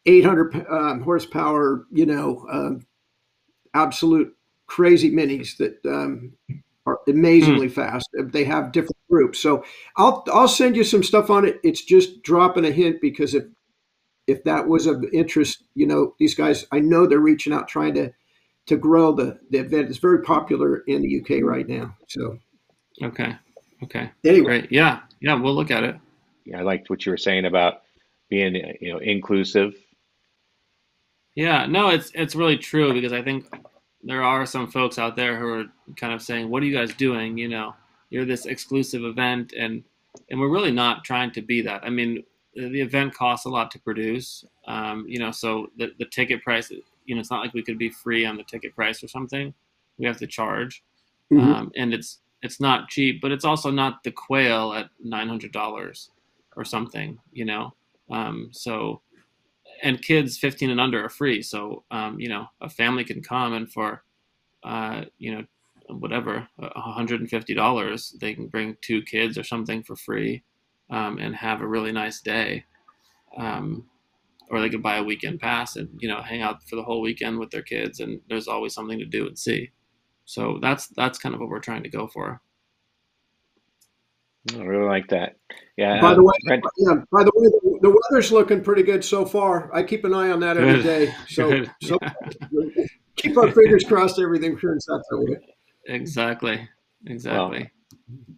800 0.06 0.66
um, 0.70 1.00
horsepower. 1.02 1.86
You 1.90 2.06
know, 2.06 2.46
um, 2.50 2.86
absolute 3.74 4.34
crazy 4.66 5.10
minis 5.10 5.56
that 5.58 5.84
um, 5.84 6.32
are 6.86 7.00
amazingly 7.08 7.66
hmm. 7.68 7.74
fast. 7.74 8.08
Uh, 8.18 8.22
they 8.26 8.44
have 8.44 8.72
different 8.72 8.96
groups. 9.10 9.40
So 9.40 9.64
I'll 9.96 10.24
I'll 10.32 10.48
send 10.48 10.76
you 10.76 10.84
some 10.84 11.02
stuff 11.02 11.30
on 11.30 11.44
it. 11.44 11.60
It's 11.62 11.84
just 11.84 12.22
dropping 12.22 12.64
a 12.64 12.70
hint 12.70 13.00
because 13.00 13.34
if 13.34 13.44
if 14.26 14.44
that 14.44 14.66
was 14.66 14.86
of 14.86 15.04
interest, 15.12 15.64
you 15.74 15.86
know, 15.86 16.14
these 16.18 16.34
guys 16.34 16.66
I 16.72 16.80
know 16.80 17.06
they're 17.06 17.18
reaching 17.18 17.52
out 17.52 17.68
trying 17.68 17.94
to 17.94 18.12
to 18.66 18.76
grow 18.76 19.12
the, 19.12 19.38
the 19.50 19.58
event. 19.58 19.88
It's 19.88 19.98
very 19.98 20.22
popular 20.22 20.78
in 20.86 21.02
the 21.02 21.20
UK 21.20 21.44
right 21.44 21.68
now. 21.68 21.96
So 22.08 22.38
okay. 23.02 23.36
Okay. 23.82 24.10
anyway, 24.24 24.44
Great. 24.44 24.72
Yeah. 24.72 25.00
Yeah. 25.20 25.34
We'll 25.34 25.54
look 25.54 25.70
at 25.70 25.84
it. 25.84 25.96
Yeah, 26.44 26.60
I 26.60 26.62
liked 26.62 26.88
what 26.88 27.04
you 27.04 27.12
were 27.12 27.18
saying 27.18 27.44
about 27.44 27.82
being, 28.30 28.54
you 28.80 28.92
know, 28.92 28.98
inclusive. 28.98 29.74
Yeah, 31.34 31.66
no, 31.66 31.90
it's 31.90 32.10
it's 32.14 32.34
really 32.34 32.56
true 32.56 32.94
because 32.94 33.12
I 33.12 33.22
think 33.22 33.46
there 34.02 34.22
are 34.22 34.46
some 34.46 34.70
folks 34.70 34.98
out 34.98 35.16
there 35.16 35.38
who 35.38 35.48
are 35.48 35.64
kind 35.96 36.12
of 36.12 36.22
saying, 36.22 36.48
"What 36.48 36.62
are 36.62 36.66
you 36.66 36.74
guys 36.76 36.94
doing?" 36.94 37.36
You 37.38 37.48
know, 37.48 37.74
you're 38.10 38.24
this 38.24 38.46
exclusive 38.46 39.04
event, 39.04 39.52
and 39.56 39.82
and 40.30 40.40
we're 40.40 40.48
really 40.48 40.72
not 40.72 41.04
trying 41.04 41.30
to 41.32 41.42
be 41.42 41.60
that. 41.62 41.84
I 41.84 41.90
mean, 41.90 42.24
the 42.54 42.80
event 42.80 43.14
costs 43.14 43.46
a 43.46 43.50
lot 43.50 43.70
to 43.72 43.78
produce, 43.80 44.44
um, 44.66 45.04
you 45.08 45.18
know, 45.18 45.30
so 45.30 45.70
the 45.76 45.92
the 45.98 46.06
ticket 46.06 46.42
price, 46.42 46.70
you 47.04 47.14
know, 47.14 47.20
it's 47.20 47.30
not 47.30 47.40
like 47.42 47.54
we 47.54 47.62
could 47.62 47.78
be 47.78 47.90
free 47.90 48.24
on 48.24 48.36
the 48.36 48.44
ticket 48.44 48.74
price 48.74 49.02
or 49.02 49.08
something. 49.08 49.52
We 49.98 50.06
have 50.06 50.18
to 50.18 50.26
charge, 50.26 50.82
Mhm. 51.32 51.54
um, 51.54 51.72
and 51.76 51.92
it's 51.94 52.20
it's 52.42 52.60
not 52.60 52.88
cheap, 52.88 53.20
but 53.20 53.32
it's 53.32 53.44
also 53.44 53.70
not 53.70 54.02
the 54.04 54.12
quail 54.12 54.72
at 54.72 54.90
nine 55.02 55.28
hundred 55.28 55.52
dollars 55.52 56.10
or 56.56 56.64
something, 56.64 57.18
you 57.32 57.44
know. 57.44 57.74
Um, 58.10 58.50
so 58.52 59.00
and 59.82 60.02
kids 60.02 60.38
15 60.38 60.70
and 60.70 60.80
under 60.80 61.04
are 61.04 61.08
free. 61.08 61.42
So 61.42 61.84
um, 61.90 62.18
you 62.20 62.28
know 62.28 62.46
a 62.60 62.68
family 62.68 63.04
can 63.04 63.22
come 63.22 63.52
and 63.52 63.70
for 63.70 64.02
uh, 64.64 65.04
you 65.18 65.34
know 65.34 65.44
whatever 65.88 66.48
$150 66.60 68.18
they 68.18 68.34
can 68.34 68.48
bring 68.48 68.76
two 68.80 69.02
kids 69.02 69.38
or 69.38 69.44
something 69.44 69.84
for 69.84 69.94
free 69.94 70.42
um, 70.90 71.18
and 71.18 71.36
have 71.36 71.60
a 71.60 71.66
really 71.66 71.92
nice 71.92 72.20
day. 72.20 72.64
Um, 73.36 73.88
or 74.48 74.60
they 74.60 74.68
could 74.68 74.82
buy 74.82 74.96
a 74.96 75.02
weekend 75.02 75.40
pass 75.40 75.76
and 75.76 75.88
you 75.98 76.08
know 76.08 76.22
hang 76.22 76.42
out 76.42 76.62
for 76.68 76.76
the 76.76 76.82
whole 76.82 77.00
weekend 77.00 77.38
with 77.38 77.50
their 77.50 77.62
kids 77.62 78.00
and 78.00 78.20
there's 78.28 78.48
always 78.48 78.74
something 78.74 78.98
to 78.98 79.04
do 79.04 79.26
and 79.26 79.38
see. 79.38 79.70
So 80.24 80.58
that's 80.60 80.88
that's 80.88 81.18
kind 81.18 81.34
of 81.34 81.40
what 81.40 81.50
we're 81.50 81.60
trying 81.60 81.82
to 81.84 81.88
go 81.88 82.06
for 82.06 82.40
I 84.54 84.62
really 84.62 84.86
like 84.86 85.08
that. 85.08 85.36
Yeah. 85.76 86.00
by 86.00 86.14
the 86.14 86.20
um, 86.20 86.24
way, 86.24 86.32
Brent- 86.46 86.64
yeah, 86.78 86.94
by 87.12 87.24
the 87.24 87.32
way, 87.34 87.48
the, 87.48 87.78
the 87.82 87.90
weather's 87.90 88.32
looking 88.32 88.62
pretty 88.62 88.82
good 88.82 89.04
so 89.04 89.24
far. 89.24 89.74
I 89.74 89.82
keep 89.82 90.04
an 90.04 90.14
eye 90.14 90.30
on 90.30 90.40
that 90.40 90.56
every 90.56 90.82
day. 90.82 91.12
So, 91.28 91.64
so 91.82 91.98
keep 93.16 93.36
our 93.36 93.50
fingers 93.50 93.84
crossed. 93.84 94.18
Everything 94.18 94.58
turns 94.58 94.88
out 94.90 95.02
that 95.10 95.18
way. 95.18 95.36
exactly 95.86 96.68
exactly 97.06 97.70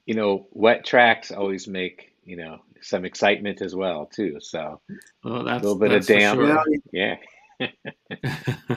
you 0.06 0.14
know, 0.14 0.46
wet 0.52 0.86
tracks 0.86 1.30
always 1.30 1.68
make, 1.68 2.14
you 2.24 2.36
know, 2.36 2.60
some 2.80 3.04
excitement 3.04 3.60
as 3.60 3.74
well 3.74 4.06
too. 4.06 4.38
So 4.40 4.80
well 5.24 5.44
that's 5.44 5.62
little 5.62 5.78
bit 5.78 5.92
of 5.92 6.06
that's 6.06 6.32
for 6.34 6.46
damp. 6.46 6.64
sure. 6.64 6.64
Yeah, 6.92 7.16
yeah, 7.60 8.76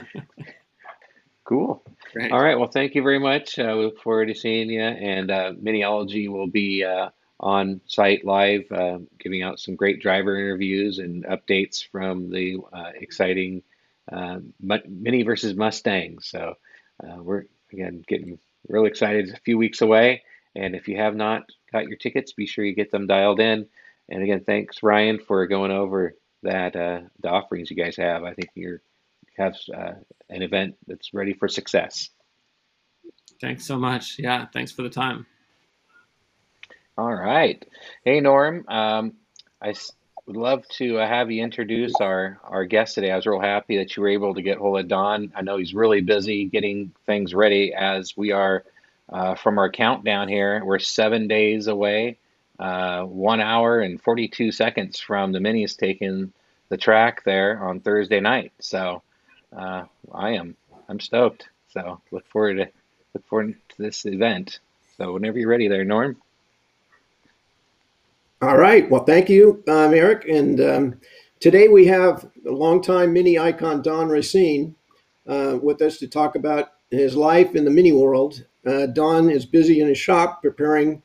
cool. 1.44 1.82
Great. 2.12 2.32
All 2.32 2.42
right. 2.42 2.58
Well, 2.58 2.68
thank 2.68 2.94
you 2.94 3.02
very 3.02 3.18
much. 3.18 3.58
Uh, 3.58 3.74
we 3.78 3.84
look 3.86 4.00
forward 4.02 4.26
to 4.26 4.34
seeing 4.34 4.68
you. 4.68 4.82
And 4.82 5.30
uh, 5.30 5.52
Miniology 5.54 6.28
will 6.28 6.48
be 6.48 6.84
uh, 6.84 7.08
on 7.42 7.80
site 7.86 8.24
live, 8.24 8.70
uh, 8.70 8.98
giving 9.18 9.42
out 9.42 9.58
some 9.58 9.74
great 9.74 10.00
driver 10.00 10.38
interviews 10.38 10.98
and 10.98 11.24
updates 11.24 11.84
from 11.86 12.30
the 12.30 12.58
uh, 12.72 12.92
exciting 12.94 13.62
uh, 14.10 14.38
Mini 14.60 15.22
versus 15.22 15.54
Mustang. 15.54 16.18
So 16.20 16.54
uh, 17.02 17.16
we're 17.22 17.44
again 17.72 18.04
getting 18.06 18.38
really 18.68 18.88
excited. 18.88 19.24
It's 19.24 19.36
a 19.36 19.42
few 19.42 19.58
weeks 19.58 19.80
away, 19.80 20.22
and 20.54 20.74
if 20.74 20.86
you 20.86 20.96
have 20.96 21.16
not 21.16 21.42
got 21.72 21.88
your 21.88 21.96
tickets, 21.96 22.32
be 22.32 22.46
sure 22.46 22.64
you 22.64 22.74
get 22.74 22.90
them 22.90 23.06
dialed 23.06 23.40
in. 23.40 23.66
And 24.08 24.22
again, 24.22 24.44
thanks 24.44 24.82
Ryan 24.82 25.18
for 25.18 25.46
going 25.46 25.72
over 25.72 26.14
that 26.42 26.76
uh, 26.76 27.00
the 27.20 27.30
offerings 27.30 27.70
you 27.70 27.76
guys 27.76 27.96
have. 27.96 28.24
I 28.24 28.34
think 28.34 28.50
you 28.54 28.78
have 29.36 29.56
uh, 29.74 29.92
an 30.28 30.42
event 30.42 30.76
that's 30.86 31.14
ready 31.14 31.32
for 31.32 31.48
success. 31.48 32.10
Thanks 33.40 33.64
so 33.64 33.78
much. 33.78 34.18
Yeah, 34.18 34.46
thanks 34.52 34.70
for 34.70 34.82
the 34.82 34.90
time. 34.90 35.26
All 36.98 37.14
right. 37.14 37.64
Hey, 38.04 38.20
Norm. 38.20 38.66
Um, 38.68 39.14
I 39.62 39.72
would 40.26 40.36
love 40.36 40.68
to 40.72 40.98
uh, 40.98 41.08
have 41.08 41.30
you 41.30 41.42
introduce 41.42 41.94
our, 42.02 42.38
our 42.44 42.66
guest 42.66 42.96
today. 42.96 43.10
I 43.10 43.16
was 43.16 43.24
real 43.24 43.40
happy 43.40 43.78
that 43.78 43.96
you 43.96 44.02
were 44.02 44.10
able 44.10 44.34
to 44.34 44.42
get 44.42 44.58
hold 44.58 44.78
of 44.78 44.88
Don. 44.88 45.32
I 45.34 45.40
know 45.40 45.56
he's 45.56 45.72
really 45.72 46.02
busy 46.02 46.44
getting 46.44 46.92
things 47.06 47.32
ready 47.32 47.72
as 47.72 48.14
we 48.14 48.32
are 48.32 48.64
uh, 49.10 49.36
from 49.36 49.58
our 49.58 49.70
countdown 49.70 50.28
here. 50.28 50.62
We're 50.62 50.78
seven 50.80 51.28
days 51.28 51.66
away, 51.66 52.18
uh, 52.58 53.04
one 53.04 53.40
hour 53.40 53.80
and 53.80 53.98
42 53.98 54.52
seconds 54.52 55.00
from 55.00 55.32
the 55.32 55.38
minis 55.38 55.78
taking 55.78 56.30
the 56.68 56.76
track 56.76 57.24
there 57.24 57.64
on 57.64 57.80
Thursday 57.80 58.20
night. 58.20 58.52
So 58.60 59.02
uh, 59.56 59.84
I 60.12 60.32
am 60.32 60.56
I'm 60.90 61.00
stoked. 61.00 61.48
So 61.68 62.02
look 62.10 62.26
forward 62.26 62.58
to 62.58 62.68
look 63.14 63.26
forward 63.28 63.54
to 63.70 63.82
this 63.82 64.04
event. 64.04 64.60
So 64.98 65.14
whenever 65.14 65.38
you're 65.38 65.48
ready 65.48 65.68
there, 65.68 65.86
Norm. 65.86 66.18
All 68.42 68.56
right. 68.56 68.90
Well, 68.90 69.04
thank 69.04 69.28
you, 69.28 69.62
um, 69.68 69.94
Eric. 69.94 70.26
And 70.28 70.60
um, 70.60 71.00
today 71.38 71.68
we 71.68 71.86
have 71.86 72.28
a 72.44 72.50
longtime 72.50 73.12
mini 73.12 73.38
icon, 73.38 73.82
Don 73.82 74.08
Racine, 74.08 74.74
uh, 75.28 75.60
with 75.62 75.80
us 75.80 75.98
to 75.98 76.08
talk 76.08 76.34
about 76.34 76.70
his 76.90 77.14
life 77.14 77.54
in 77.54 77.64
the 77.64 77.70
mini 77.70 77.92
world. 77.92 78.44
Uh, 78.66 78.86
Don 78.86 79.30
is 79.30 79.46
busy 79.46 79.80
in 79.80 79.86
his 79.86 79.98
shop 79.98 80.42
preparing, 80.42 81.04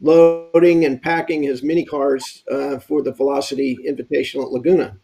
loading, 0.00 0.84
and 0.84 1.02
packing 1.02 1.42
his 1.42 1.64
mini 1.64 1.84
cars 1.84 2.44
uh, 2.48 2.78
for 2.78 3.02
the 3.02 3.12
Velocity 3.12 3.76
Invitational 3.84 4.44
at 4.44 4.52
Laguna. 4.52 4.96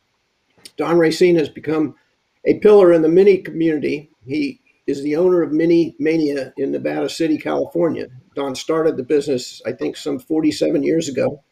Don 0.76 0.96
Racine 0.96 1.34
has 1.34 1.48
become 1.48 1.96
a 2.44 2.60
pillar 2.60 2.92
in 2.92 3.02
the 3.02 3.08
mini 3.08 3.36
community. 3.36 4.10
He 4.24 4.60
is 4.86 5.02
the 5.02 5.16
owner 5.16 5.42
of 5.42 5.50
Mini 5.50 5.96
Mania 5.98 6.52
in 6.56 6.70
Nevada 6.70 7.08
City, 7.08 7.36
California. 7.36 8.06
Don 8.36 8.54
started 8.54 8.96
the 8.96 9.02
business, 9.02 9.60
I 9.66 9.72
think, 9.72 9.96
some 9.96 10.20
47 10.20 10.84
years 10.84 11.08
ago 11.08 11.42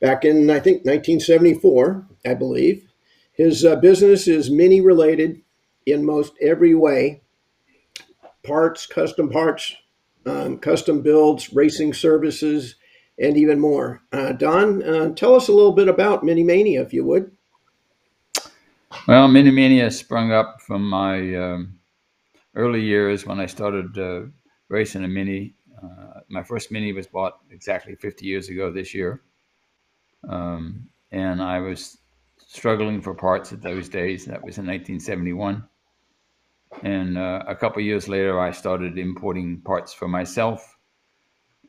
back 0.00 0.24
in, 0.24 0.50
I 0.50 0.60
think, 0.60 0.84
1974, 0.84 2.06
I 2.26 2.34
believe. 2.34 2.88
His 3.32 3.64
uh, 3.64 3.76
business 3.76 4.28
is 4.28 4.50
mini 4.50 4.80
related 4.80 5.42
in 5.86 6.04
most 6.04 6.34
every 6.40 6.74
way 6.74 7.22
parts, 8.42 8.86
custom 8.86 9.28
parts, 9.28 9.74
um, 10.26 10.58
custom 10.58 11.02
builds, 11.02 11.52
racing 11.52 11.92
services, 11.92 12.76
and 13.18 13.36
even 13.36 13.60
more. 13.60 14.02
Uh, 14.12 14.32
Don, 14.32 14.82
uh, 14.82 15.14
tell 15.14 15.34
us 15.34 15.48
a 15.48 15.52
little 15.52 15.72
bit 15.72 15.88
about 15.88 16.24
Mini 16.24 16.42
Mania, 16.42 16.82
if 16.82 16.92
you 16.92 17.04
would. 17.04 17.30
Well, 19.06 19.28
Mini 19.28 19.50
Mania 19.50 19.90
sprung 19.90 20.32
up 20.32 20.60
from 20.60 20.88
my 20.88 21.34
um, 21.36 21.78
early 22.54 22.82
years 22.82 23.26
when 23.26 23.38
I 23.38 23.46
started 23.46 23.96
uh, 23.98 24.22
racing 24.68 25.04
a 25.04 25.08
Mini. 25.08 25.54
Uh, 25.82 26.20
my 26.28 26.42
first 26.42 26.70
Mini 26.70 26.92
was 26.92 27.06
bought 27.06 27.38
exactly 27.50 27.94
50 27.94 28.26
years 28.26 28.48
ago 28.48 28.70
this 28.70 28.94
year. 28.94 29.22
Um, 30.28 30.88
and 31.12 31.42
I 31.42 31.60
was 31.60 31.98
struggling 32.46 33.00
for 33.00 33.14
parts 33.14 33.52
at 33.52 33.62
those 33.62 33.88
days. 33.88 34.26
That 34.26 34.42
was 34.44 34.58
in 34.58 34.66
1971. 34.66 35.64
And 36.82 37.18
uh, 37.18 37.42
a 37.48 37.54
couple 37.54 37.82
years 37.82 38.08
later, 38.08 38.40
I 38.40 38.52
started 38.52 38.98
importing 38.98 39.60
parts 39.62 39.92
for 39.92 40.08
myself. 40.08 40.76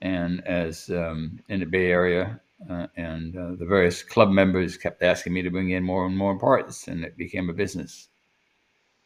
And 0.01 0.46
as 0.48 0.89
um, 0.89 1.39
in 1.50 1.60
the 1.60 1.65
Bay 1.65 1.88
Area, 1.88 2.39
uh, 2.70 2.88
and 2.96 3.36
uh, 3.36 3.55
the 3.58 3.65
various 3.65 4.04
club 4.04 4.30
members 4.30 4.78
kept 4.78 5.02
asking 5.02 5.34
me 5.34 5.41
to 5.41 5.49
bring 5.49 5.71
in 5.71 5.84
more 5.84 6.06
and 6.06 6.15
more 6.15 6.38
parts, 6.38 6.88
and 6.88 7.04
it 7.04 7.17
became 7.17 7.49
a 7.49 7.54
business. 7.54 8.10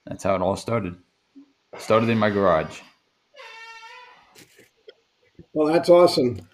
That's 0.05 0.23
how 0.23 0.35
it 0.35 0.41
all 0.41 0.55
started. 0.55 0.95
Started 1.77 2.09
in 2.09 2.17
my 2.17 2.29
garage. 2.29 2.81
Well, 5.53 5.71
that's 5.71 5.89
awesome. 5.89 6.47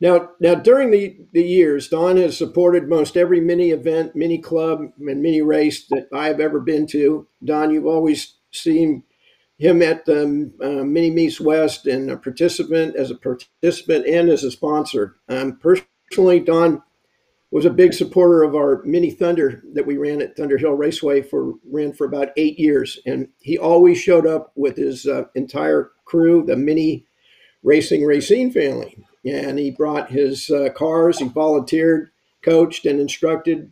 Now, 0.00 0.30
now 0.40 0.54
during 0.54 0.90
the, 0.90 1.16
the 1.32 1.42
years, 1.42 1.88
Don 1.88 2.16
has 2.16 2.36
supported 2.36 2.88
most 2.88 3.16
every 3.16 3.40
mini 3.40 3.70
event, 3.70 4.16
mini 4.16 4.38
club, 4.38 4.80
and 4.80 5.22
mini 5.22 5.42
race 5.42 5.86
that 5.88 6.08
I've 6.12 6.40
ever 6.40 6.58
been 6.58 6.86
to. 6.88 7.28
Don, 7.44 7.70
you've 7.70 7.86
always 7.86 8.34
seen 8.50 9.04
him 9.58 9.82
at 9.82 10.06
the 10.06 10.50
uh, 10.62 10.84
Mini 10.84 11.10
Meets 11.10 11.38
West 11.38 11.86
and 11.86 12.10
a 12.10 12.16
participant 12.16 12.96
as 12.96 13.10
a 13.10 13.14
participant 13.14 14.06
and 14.06 14.30
as 14.30 14.42
a 14.42 14.50
sponsor. 14.50 15.16
Um, 15.28 15.58
personally, 15.58 16.40
Don 16.40 16.82
was 17.50 17.66
a 17.66 17.70
big 17.70 17.92
supporter 17.92 18.42
of 18.42 18.54
our 18.54 18.82
Mini 18.84 19.10
Thunder 19.10 19.62
that 19.74 19.86
we 19.86 19.98
ran 19.98 20.22
at 20.22 20.34
Thunder 20.34 20.56
Hill 20.56 20.72
Raceway 20.72 21.20
for 21.20 21.54
ran 21.70 21.92
for 21.92 22.06
about 22.06 22.30
eight 22.38 22.58
years, 22.58 22.98
and 23.04 23.28
he 23.40 23.58
always 23.58 23.98
showed 23.98 24.26
up 24.26 24.52
with 24.54 24.78
his 24.78 25.06
uh, 25.06 25.24
entire 25.34 25.90
crew, 26.06 26.42
the 26.46 26.56
Mini 26.56 27.06
Racing 27.62 28.06
Racine 28.06 28.50
family 28.50 28.96
and 29.24 29.58
he 29.58 29.70
brought 29.70 30.10
his 30.10 30.50
uh, 30.50 30.70
cars. 30.74 31.18
He 31.18 31.28
volunteered, 31.28 32.10
coached, 32.42 32.86
and 32.86 33.00
instructed, 33.00 33.70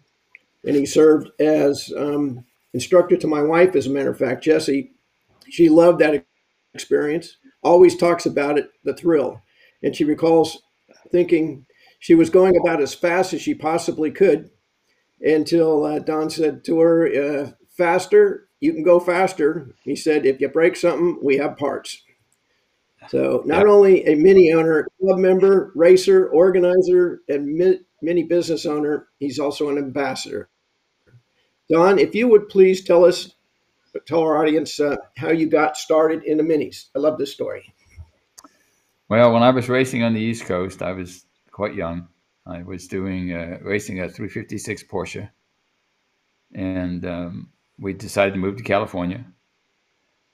and 0.65 0.77
he 0.77 0.87
served 0.87 1.31
as 1.41 1.93
um, 1.97 2.45
instructor 2.75 3.17
to 3.17 3.27
my 3.27 3.43
wife. 3.43 3.75
As 3.75 3.87
a 3.87 3.91
matter 3.91 4.11
of 4.11 4.19
fact, 4.19 4.45
Jesse, 4.45 4.93
she 5.49 5.69
loved 5.69 6.01
that 6.01 6.25
experience. 6.75 7.37
Always 7.63 7.97
talks 7.97 8.27
about 8.27 8.59
it, 8.59 8.71
the 8.85 8.95
thrill, 8.95 9.43
and 9.83 9.95
she 9.95 10.05
recalls 10.05 10.63
thinking 11.11 11.67
she 11.99 12.15
was 12.15 12.31
going 12.31 12.57
about 12.57 12.81
as 12.81 12.95
fast 12.95 13.33
as 13.33 13.43
she 13.43 13.55
possibly 13.55 14.11
could 14.11 14.51
until 15.21 15.85
uh, 15.85 15.99
Don 15.99 16.31
said 16.31 16.65
to 16.65 16.79
her, 16.81 17.07
uh, 17.07 17.51
"Faster, 17.71 18.49
you 18.61 18.73
can 18.73 18.83
go 18.83 19.01
faster." 19.01 19.75
He 19.83 19.97
said, 19.97 20.25
"If 20.25 20.41
you 20.41 20.49
break 20.49 20.77
something, 20.77 21.19
we 21.23 21.39
have 21.39 21.57
parts." 21.57 22.03
So 23.09 23.43
not 23.47 23.67
yeah. 23.67 23.73
only 23.73 24.07
a 24.07 24.15
mini 24.15 24.53
owner, 24.53 24.87
club 25.01 25.19
member, 25.19 25.73
racer, 25.75 26.29
organizer, 26.29 27.23
and 27.29 27.47
mini 28.03 28.23
business 28.25 28.67
owner, 28.67 29.09
he's 29.19 29.39
also 29.39 29.71
an 29.71 29.79
ambassador. 29.79 30.51
Don, 31.71 31.99
if 31.99 32.15
you 32.15 32.29
would 32.29 32.49
please 32.49 32.85
tell 32.85 33.05
us, 33.05 33.35
tell 34.07 34.21
our 34.21 34.39
audience 34.39 34.79
uh, 34.79 34.97
how 35.17 35.31
you 35.31 35.49
got 35.49 35.77
started 35.77 36.23
in 36.25 36.37
the 36.37 36.43
minis. 36.43 36.87
I 36.95 36.99
love 36.99 37.19
this 37.19 37.33
story. 37.33 37.73
Well, 39.09 39.33
when 39.33 39.43
I 39.43 39.51
was 39.51 39.71
racing 39.71 40.03
on 40.03 40.13
the 40.13 40.21
East 40.21 40.45
Coast, 40.45 40.83
I 40.83 40.93
was 40.93 41.25
quite 41.51 41.75
young. 41.75 42.09
I 42.47 42.63
was 42.63 42.87
doing 42.87 43.33
uh, 43.33 43.59
racing 43.63 44.01
a 44.01 44.09
356 44.09 44.85
Porsche, 44.85 45.31
and 46.55 47.05
um, 47.07 47.49
we 47.79 47.95
decided 47.95 48.35
to 48.35 48.41
move 48.41 48.57
to 48.57 48.63
California 48.63 49.25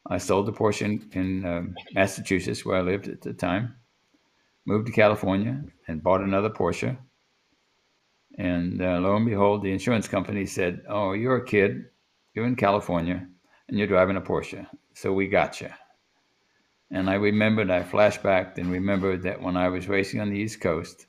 I 0.07 0.19
sold 0.19 0.47
the 0.47 0.53
Porsche 0.53 0.83
in, 0.83 1.11
in 1.13 1.47
um, 1.47 1.75
Massachusetts, 1.93 2.65
where 2.65 2.77
I 2.77 2.83
lived 2.83 3.09
at 3.09 3.23
the 3.23 3.33
time, 3.33 3.77
moved 4.67 4.87
to 4.87 4.93
California, 4.93 5.63
and 5.89 6.03
bought 6.03 6.21
another 6.21 6.51
Porsche. 6.51 6.99
And 8.37 8.83
uh, 8.83 8.99
lo 8.99 9.17
and 9.17 9.25
behold, 9.25 9.63
the 9.63 9.73
insurance 9.73 10.09
company 10.09 10.45
said, 10.45 10.83
"Oh, 10.89 11.13
you're 11.13 11.37
a 11.37 11.45
kid, 11.45 11.87
you're 12.35 12.47
in 12.47 12.57
California, 12.57 13.27
and 13.69 13.79
you're 13.79 13.87
driving 13.87 14.17
a 14.17 14.21
Porsche, 14.21 14.67
so 14.93 15.13
we 15.13 15.29
got 15.29 15.61
you." 15.61 15.71
And 16.91 17.09
I 17.09 17.15
remembered, 17.15 17.71
I 17.71 17.83
flashbacked 17.83 18.59
and 18.59 18.71
remembered 18.71 19.23
that 19.23 19.41
when 19.41 19.57
I 19.57 19.69
was 19.69 19.89
racing 19.89 20.21
on 20.21 20.31
the 20.31 20.39
East 20.39 20.61
Coast, 20.61 21.07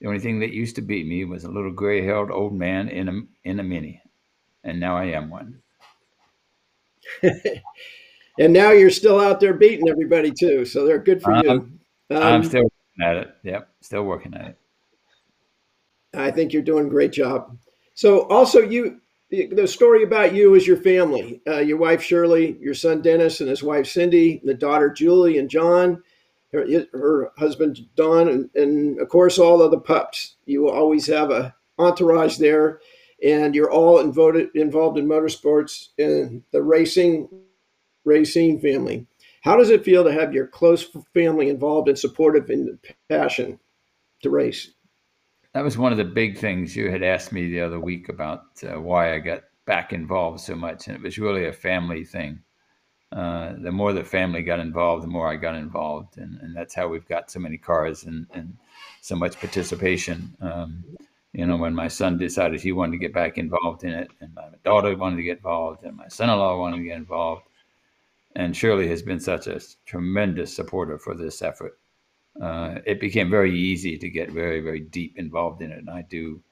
the 0.00 0.08
only 0.08 0.18
thing 0.18 0.40
that 0.40 0.52
used 0.52 0.74
to 0.76 0.82
beat 0.82 1.06
me 1.06 1.24
was 1.24 1.44
a 1.44 1.50
little 1.50 1.70
gray-haired 1.70 2.32
old 2.32 2.52
man 2.52 2.88
in 2.88 3.08
a 3.08 3.20
in 3.44 3.60
a 3.60 3.62
mini, 3.62 4.02
and 4.64 4.80
now 4.80 4.96
I 4.96 5.04
am 5.04 5.30
one. 5.30 5.62
and 8.38 8.52
now 8.52 8.70
you're 8.70 8.90
still 8.90 9.20
out 9.20 9.40
there 9.40 9.54
beating 9.54 9.88
everybody 9.88 10.32
too. 10.32 10.64
So 10.64 10.86
they're 10.86 10.98
good 10.98 11.22
for 11.22 11.32
um, 11.32 11.44
you. 11.44 11.50
Um, 12.16 12.22
I'm 12.22 12.44
still 12.44 12.62
working 12.62 13.04
at 13.04 13.16
it. 13.16 13.34
Yep, 13.42 13.68
still 13.80 14.02
working 14.04 14.34
at 14.34 14.48
it. 14.48 14.58
I 16.14 16.30
think 16.30 16.52
you're 16.52 16.62
doing 16.62 16.86
a 16.86 16.90
great 16.90 17.12
job. 17.12 17.56
So 17.94 18.28
also 18.28 18.60
you, 18.60 19.00
the 19.30 19.66
story 19.66 20.02
about 20.02 20.34
you 20.34 20.54
is 20.54 20.66
your 20.66 20.76
family, 20.76 21.40
uh, 21.46 21.60
your 21.60 21.78
wife 21.78 22.02
Shirley, 22.02 22.56
your 22.60 22.74
son 22.74 23.00
Dennis, 23.00 23.40
and 23.40 23.48
his 23.48 23.62
wife 23.62 23.86
Cindy, 23.86 24.42
the 24.44 24.54
daughter 24.54 24.90
Julie 24.90 25.38
and 25.38 25.48
John, 25.48 26.02
her, 26.52 26.66
her 26.92 27.32
husband 27.38 27.78
Don, 27.96 28.28
and, 28.28 28.50
and 28.54 29.00
of 29.00 29.08
course 29.08 29.38
all 29.38 29.62
of 29.62 29.70
the 29.70 29.80
pups. 29.80 30.36
You 30.44 30.68
always 30.68 31.06
have 31.06 31.30
a 31.30 31.54
entourage 31.78 32.36
there 32.36 32.80
and 33.22 33.54
you're 33.54 33.70
all 33.70 34.00
involved 34.00 34.36
involved 34.54 34.98
in 34.98 35.06
motorsports 35.06 35.88
in 35.98 36.42
the 36.52 36.62
racing 36.62 37.28
racing 38.04 38.60
family. 38.60 39.06
How 39.42 39.56
does 39.56 39.70
it 39.70 39.84
feel 39.84 40.04
to 40.04 40.12
have 40.12 40.32
your 40.32 40.46
close 40.46 40.88
family 41.14 41.48
involved 41.48 41.88
and 41.88 41.98
supportive 41.98 42.50
in 42.50 42.66
the 42.66 42.78
passion 43.08 43.58
to 44.22 44.30
race? 44.30 44.70
That 45.54 45.64
was 45.64 45.76
one 45.76 45.92
of 45.92 45.98
the 45.98 46.04
big 46.04 46.38
things 46.38 46.74
you 46.76 46.90
had 46.90 47.02
asked 47.02 47.32
me 47.32 47.48
the 47.48 47.60
other 47.60 47.78
week 47.80 48.08
about 48.08 48.44
uh, 48.62 48.80
why 48.80 49.14
I 49.14 49.18
got 49.18 49.42
back 49.66 49.92
involved 49.92 50.40
so 50.40 50.54
much, 50.54 50.86
and 50.86 50.96
it 50.96 51.02
was 51.02 51.18
really 51.18 51.46
a 51.46 51.52
family 51.52 52.04
thing. 52.04 52.40
uh, 53.12 53.52
the 53.58 53.70
more 53.70 53.92
the 53.92 54.04
family 54.04 54.42
got 54.42 54.58
involved, 54.58 55.02
the 55.02 55.08
more 55.08 55.28
I 55.28 55.36
got 55.36 55.54
involved, 55.54 56.16
and, 56.16 56.40
and 56.40 56.56
that's 56.56 56.74
how 56.74 56.88
we've 56.88 57.06
got 57.06 57.30
so 57.30 57.40
many 57.40 57.58
cars 57.58 58.04
and, 58.04 58.26
and 58.32 58.56
so 59.02 59.14
much 59.14 59.38
participation. 59.38 60.34
Um, 60.40 60.84
you 61.32 61.46
know, 61.46 61.56
when 61.56 61.74
my 61.74 61.88
son 61.88 62.18
decided 62.18 62.60
he 62.60 62.72
wanted 62.72 62.92
to 62.92 62.98
get 62.98 63.14
back 63.14 63.38
involved 63.38 63.84
in 63.84 63.90
it, 63.90 64.10
and 64.20 64.34
my 64.34 64.48
daughter 64.64 64.94
wanted 64.96 65.16
to 65.16 65.22
get 65.22 65.38
involved, 65.38 65.82
and 65.84 65.96
my 65.96 66.08
son-in-law 66.08 66.58
wanted 66.58 66.78
to 66.78 66.84
get 66.84 66.96
involved, 66.96 67.42
and 68.36 68.56
Shirley 68.56 68.88
has 68.88 69.02
been 69.02 69.20
such 69.20 69.46
a 69.46 69.60
tremendous 69.86 70.54
supporter 70.54 70.98
for 70.98 71.14
this 71.14 71.40
effort. 71.40 71.78
Uh, 72.40 72.76
it 72.86 73.00
became 73.00 73.30
very 73.30 73.58
easy 73.58 73.98
to 73.98 74.08
get 74.08 74.30
very, 74.30 74.60
very 74.60 74.80
deep 74.80 75.18
involved 75.18 75.62
in 75.62 75.72
it, 75.72 75.78
and 75.78 75.90
I 75.90 76.02
do. 76.02 76.42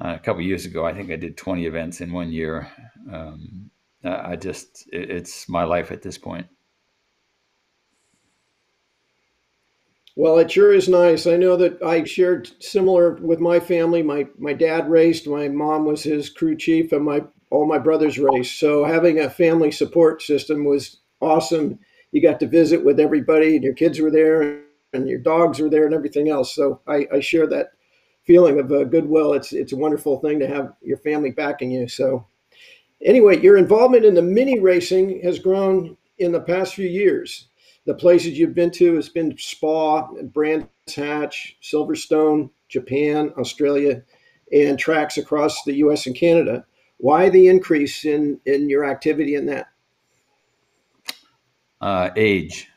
Uh, 0.00 0.14
a 0.14 0.18
couple 0.20 0.42
years 0.42 0.64
ago, 0.64 0.86
I 0.86 0.94
think 0.94 1.10
I 1.10 1.16
did 1.16 1.36
20 1.36 1.66
events 1.66 2.00
in 2.00 2.12
one 2.12 2.30
year. 2.30 2.68
Um, 3.12 3.70
I 4.04 4.36
just, 4.36 4.88
it, 4.92 5.10
it's 5.10 5.48
my 5.48 5.64
life 5.64 5.90
at 5.90 6.02
this 6.02 6.16
point. 6.16 6.46
Well, 10.18 10.38
it 10.40 10.50
sure 10.50 10.74
is 10.74 10.88
nice. 10.88 11.28
I 11.28 11.36
know 11.36 11.56
that 11.58 11.80
I 11.80 12.02
shared 12.02 12.50
similar 12.60 13.12
with 13.14 13.38
my 13.38 13.60
family. 13.60 14.02
My 14.02 14.26
my 14.36 14.52
dad 14.52 14.90
raced. 14.90 15.28
My 15.28 15.46
mom 15.46 15.84
was 15.84 16.02
his 16.02 16.28
crew 16.28 16.56
chief, 16.56 16.90
and 16.90 17.04
my 17.04 17.22
all 17.50 17.68
my 17.68 17.78
brothers 17.78 18.18
raced. 18.18 18.58
So 18.58 18.84
having 18.84 19.20
a 19.20 19.30
family 19.30 19.70
support 19.70 20.20
system 20.20 20.64
was 20.64 20.96
awesome. 21.20 21.78
You 22.10 22.20
got 22.20 22.40
to 22.40 22.48
visit 22.48 22.84
with 22.84 22.98
everybody, 22.98 23.54
and 23.54 23.62
your 23.62 23.74
kids 23.74 24.00
were 24.00 24.10
there, 24.10 24.62
and 24.92 25.08
your 25.08 25.20
dogs 25.20 25.60
were 25.60 25.70
there, 25.70 25.86
and 25.86 25.94
everything 25.94 26.28
else. 26.28 26.52
So 26.52 26.80
I, 26.88 27.06
I 27.12 27.20
share 27.20 27.46
that 27.46 27.68
feeling 28.24 28.58
of 28.58 28.72
uh, 28.72 28.82
goodwill. 28.82 29.34
It's 29.34 29.52
it's 29.52 29.72
a 29.72 29.76
wonderful 29.76 30.18
thing 30.18 30.40
to 30.40 30.48
have 30.48 30.72
your 30.82 30.98
family 30.98 31.30
backing 31.30 31.70
you. 31.70 31.86
So 31.86 32.26
anyway, 33.04 33.40
your 33.40 33.56
involvement 33.56 34.04
in 34.04 34.14
the 34.14 34.22
mini 34.22 34.58
racing 34.58 35.20
has 35.22 35.38
grown 35.38 35.96
in 36.18 36.32
the 36.32 36.40
past 36.40 36.74
few 36.74 36.88
years. 36.88 37.47
The 37.88 37.94
places 37.94 38.38
you've 38.38 38.54
been 38.54 38.70
to 38.72 38.94
has 38.96 39.08
been 39.08 39.36
Spa, 39.38 40.06
Brands 40.34 40.68
Hatch, 40.94 41.56
Silverstone, 41.62 42.50
Japan, 42.68 43.32
Australia, 43.38 44.02
and 44.52 44.78
tracks 44.78 45.16
across 45.16 45.64
the 45.64 45.72
U.S. 45.76 46.06
and 46.06 46.14
Canada. 46.14 46.64
Why 46.98 47.30
the 47.30 47.48
increase 47.48 48.04
in 48.04 48.40
in 48.44 48.68
your 48.68 48.84
activity 48.84 49.34
in 49.36 49.46
that? 49.46 49.68
Uh, 51.80 52.10
age. 52.14 52.68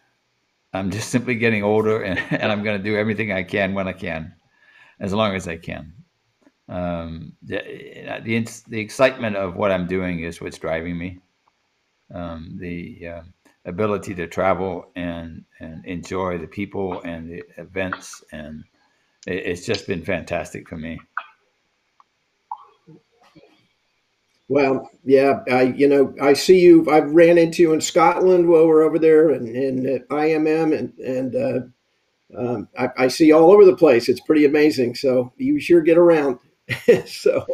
I'm 0.74 0.90
just 0.90 1.10
simply 1.10 1.36
getting 1.36 1.64
older, 1.64 2.02
and, 2.02 2.18
and 2.32 2.52
I'm 2.52 2.64
going 2.64 2.78
to 2.78 2.84
do 2.84 2.96
everything 2.96 3.32
I 3.32 3.44
can 3.44 3.74
when 3.74 3.88
I 3.88 3.94
can, 3.94 4.34
as 5.02 5.14
long 5.14 5.36
as 5.36 5.46
I 5.46 5.58
can 5.58 5.94
um, 6.72 7.34
the, 7.44 7.58
the, 8.24 8.64
the 8.70 8.80
excitement 8.80 9.36
of 9.36 9.56
what 9.56 9.72
I'm 9.72 9.88
doing 9.88 10.22
is 10.22 10.40
what's 10.40 10.58
driving 10.58 10.98
me. 10.98 11.20
Um, 12.14 12.58
the 12.60 13.08
uh, 13.08 13.22
ability 13.66 14.16
to 14.16 14.28
travel 14.28 14.92
and 14.96 15.44
and 15.60 15.86
enjoy 15.86 16.38
the 16.38 16.48
people 16.48 17.02
and 17.02 17.30
the 17.30 17.44
events 17.58 18.24
and 18.32 18.64
it, 19.28 19.46
it's 19.46 19.66
just 19.66 19.88
been 19.88 20.04
fantastic 20.04 20.68
for 20.68 20.78
me. 20.78 21.00
Well, 24.48 24.90
yeah, 25.06 25.44
I 25.50 25.62
you 25.62 25.88
know 25.88 26.14
I 26.22 26.34
see 26.34 26.60
you. 26.60 26.92
I've 26.92 27.12
ran 27.12 27.38
into 27.38 27.62
you 27.62 27.72
in 27.72 27.80
Scotland 27.80 28.50
while 28.50 28.68
we're 28.68 28.84
over 28.84 29.00
there, 29.00 29.30
and, 29.30 29.48
and 29.56 29.86
at 29.86 30.10
IMM, 30.10 30.78
and 30.78 30.98
and 31.00 31.36
uh, 31.36 31.60
um, 32.38 32.68
I, 32.78 32.90
I 32.98 33.08
see 33.08 33.32
all 33.32 33.52
over 33.52 33.66
the 33.66 33.76
place. 33.76 34.10
It's 34.10 34.20
pretty 34.20 34.46
amazing. 34.46 34.96
So 34.96 35.34
you 35.38 35.60
sure 35.60 35.82
get 35.82 35.98
around. 35.98 36.40
so, 37.06 37.46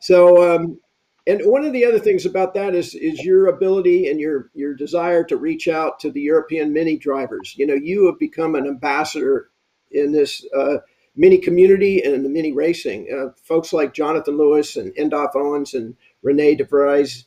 so, 0.00 0.54
um, 0.54 0.80
and 1.26 1.40
one 1.44 1.64
of 1.64 1.72
the 1.72 1.84
other 1.84 1.98
things 1.98 2.26
about 2.26 2.54
that 2.54 2.74
is 2.74 2.94
is 2.94 3.22
your 3.24 3.46
ability 3.46 4.08
and 4.08 4.20
your 4.20 4.50
your 4.54 4.74
desire 4.74 5.24
to 5.24 5.36
reach 5.36 5.68
out 5.68 6.00
to 6.00 6.10
the 6.10 6.20
European 6.20 6.72
mini 6.72 6.96
drivers. 6.96 7.54
You 7.56 7.66
know, 7.66 7.74
you 7.74 8.06
have 8.06 8.18
become 8.18 8.54
an 8.54 8.66
ambassador 8.66 9.50
in 9.90 10.12
this 10.12 10.44
uh, 10.56 10.78
mini 11.14 11.38
community 11.38 12.02
and 12.02 12.14
in 12.14 12.22
the 12.22 12.28
mini 12.28 12.52
racing. 12.52 13.08
Uh, 13.12 13.32
folks 13.44 13.72
like 13.72 13.94
Jonathan 13.94 14.36
Lewis 14.36 14.76
and 14.76 14.94
Endaf 14.96 15.36
Owens 15.36 15.74
and 15.74 15.94
Rene 16.22 16.56
de 16.56 16.64
Vries, 16.64 17.24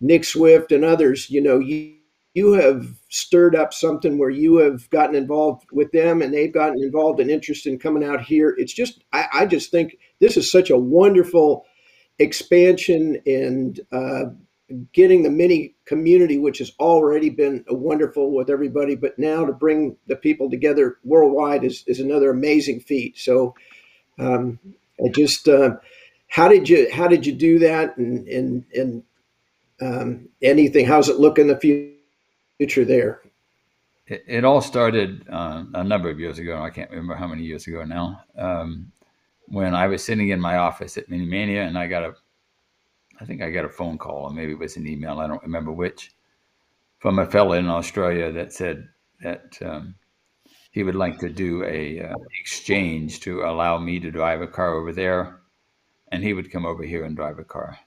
Nick 0.00 0.24
Swift, 0.24 0.72
and 0.72 0.84
others. 0.84 1.30
You 1.30 1.40
know, 1.40 1.58
you 1.58 1.96
you 2.34 2.52
have 2.52 2.86
stirred 3.08 3.54
up 3.54 3.74
something 3.74 4.18
where 4.18 4.30
you 4.30 4.56
have 4.56 4.88
gotten 4.90 5.14
involved 5.14 5.66
with 5.70 5.92
them 5.92 6.22
and 6.22 6.32
they've 6.32 6.52
gotten 6.52 6.82
involved 6.82 7.20
and 7.20 7.30
interested 7.30 7.72
in 7.72 7.78
coming 7.78 8.04
out 8.04 8.22
here. 8.22 8.54
It's 8.56 8.72
just, 8.72 9.04
I, 9.12 9.26
I 9.32 9.46
just 9.46 9.70
think 9.70 9.98
this 10.18 10.38
is 10.38 10.50
such 10.50 10.70
a 10.70 10.78
wonderful 10.78 11.66
expansion 12.22 13.20
and 13.26 13.80
uh, 13.92 14.24
getting 14.92 15.22
the 15.22 15.30
mini 15.30 15.74
community, 15.84 16.38
which 16.38 16.58
has 16.58 16.72
already 16.78 17.30
been 17.30 17.64
wonderful 17.68 18.32
with 18.32 18.48
everybody, 18.48 18.94
but 18.94 19.18
now 19.18 19.44
to 19.44 19.52
bring 19.52 19.96
the 20.06 20.16
people 20.16 20.48
together 20.48 20.98
worldwide 21.04 21.64
is, 21.64 21.84
is 21.86 22.00
another 22.00 22.30
amazing 22.30 22.80
feat. 22.80 23.18
So 23.18 23.54
um, 24.18 24.58
I 25.04 25.08
just, 25.08 25.48
uh, 25.48 25.76
how 26.28 26.48
did 26.48 26.68
you, 26.68 26.88
how 26.92 27.08
did 27.08 27.26
you 27.26 27.32
do 27.32 27.58
that? 27.58 27.96
And, 27.98 28.26
and, 28.28 28.64
and 28.74 29.02
um, 29.80 30.28
anything, 30.40 30.86
how's 30.86 31.08
it 31.08 31.18
look 31.18 31.38
in 31.38 31.48
the 31.48 31.58
future? 31.58 31.98
there? 32.84 33.20
It, 34.06 34.24
it 34.28 34.44
all 34.44 34.60
started 34.60 35.26
uh, 35.28 35.64
a 35.74 35.82
number 35.82 36.08
of 36.08 36.20
years 36.20 36.38
ago. 36.38 36.62
I 36.62 36.70
can't 36.70 36.90
remember 36.90 37.14
how 37.14 37.26
many 37.26 37.42
years 37.42 37.66
ago 37.66 37.84
now. 37.84 38.22
Um, 38.38 38.92
when 39.52 39.74
I 39.74 39.86
was 39.86 40.02
sitting 40.02 40.30
in 40.30 40.40
my 40.40 40.56
office 40.56 40.96
at 40.96 41.10
Minimania, 41.10 41.66
and 41.66 41.76
I 41.76 41.86
got 41.86 42.04
a, 42.04 42.14
I 43.20 43.26
think 43.26 43.42
I 43.42 43.50
got 43.50 43.66
a 43.66 43.68
phone 43.68 43.98
call, 43.98 44.24
or 44.24 44.30
maybe 44.30 44.52
it 44.52 44.58
was 44.58 44.78
an 44.78 44.86
email. 44.86 45.20
I 45.20 45.26
don't 45.26 45.42
remember 45.42 45.70
which, 45.70 46.10
from 46.98 47.18
a 47.18 47.26
fellow 47.26 47.52
in 47.52 47.68
Australia 47.68 48.32
that 48.32 48.54
said 48.54 48.88
that 49.20 49.58
um, 49.60 49.94
he 50.70 50.82
would 50.82 50.94
like 50.94 51.18
to 51.18 51.28
do 51.28 51.64
a 51.64 52.00
uh, 52.00 52.14
exchange 52.40 53.20
to 53.20 53.42
allow 53.42 53.76
me 53.76 54.00
to 54.00 54.10
drive 54.10 54.40
a 54.40 54.46
car 54.46 54.74
over 54.74 54.90
there, 54.90 55.40
and 56.10 56.24
he 56.24 56.32
would 56.32 56.50
come 56.50 56.64
over 56.64 56.82
here 56.82 57.04
and 57.04 57.14
drive 57.14 57.38
a 57.38 57.44
car. 57.44 57.78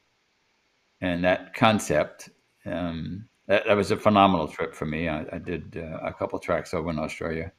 And 1.01 1.23
that 1.23 1.56
concept 1.56 2.30
um, 2.67 3.28
that, 3.47 3.65
that 3.65 3.75
was 3.75 3.89
a 3.89 3.97
phenomenal 3.97 4.47
trip 4.47 4.75
for 4.75 4.86
me. 4.86 5.10
I, 5.10 5.25
I 5.32 5.39
did 5.39 5.78
uh, 5.78 5.97
a 6.04 6.13
couple 6.13 6.38
tracks 6.38 6.75
over 6.75 6.91
in 6.91 6.99
Australia, 6.99 7.51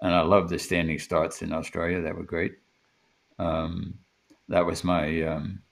and 0.00 0.14
I 0.14 0.22
loved 0.22 0.48
the 0.48 0.58
standing 0.58 0.98
starts 0.98 1.42
in 1.42 1.52
Australia. 1.52 2.00
That 2.00 2.16
were 2.16 2.22
great. 2.22 2.54
Um, 3.38 3.98
that 4.48 4.64
was 4.64 4.84
my, 4.84 5.22
um, 5.22 5.62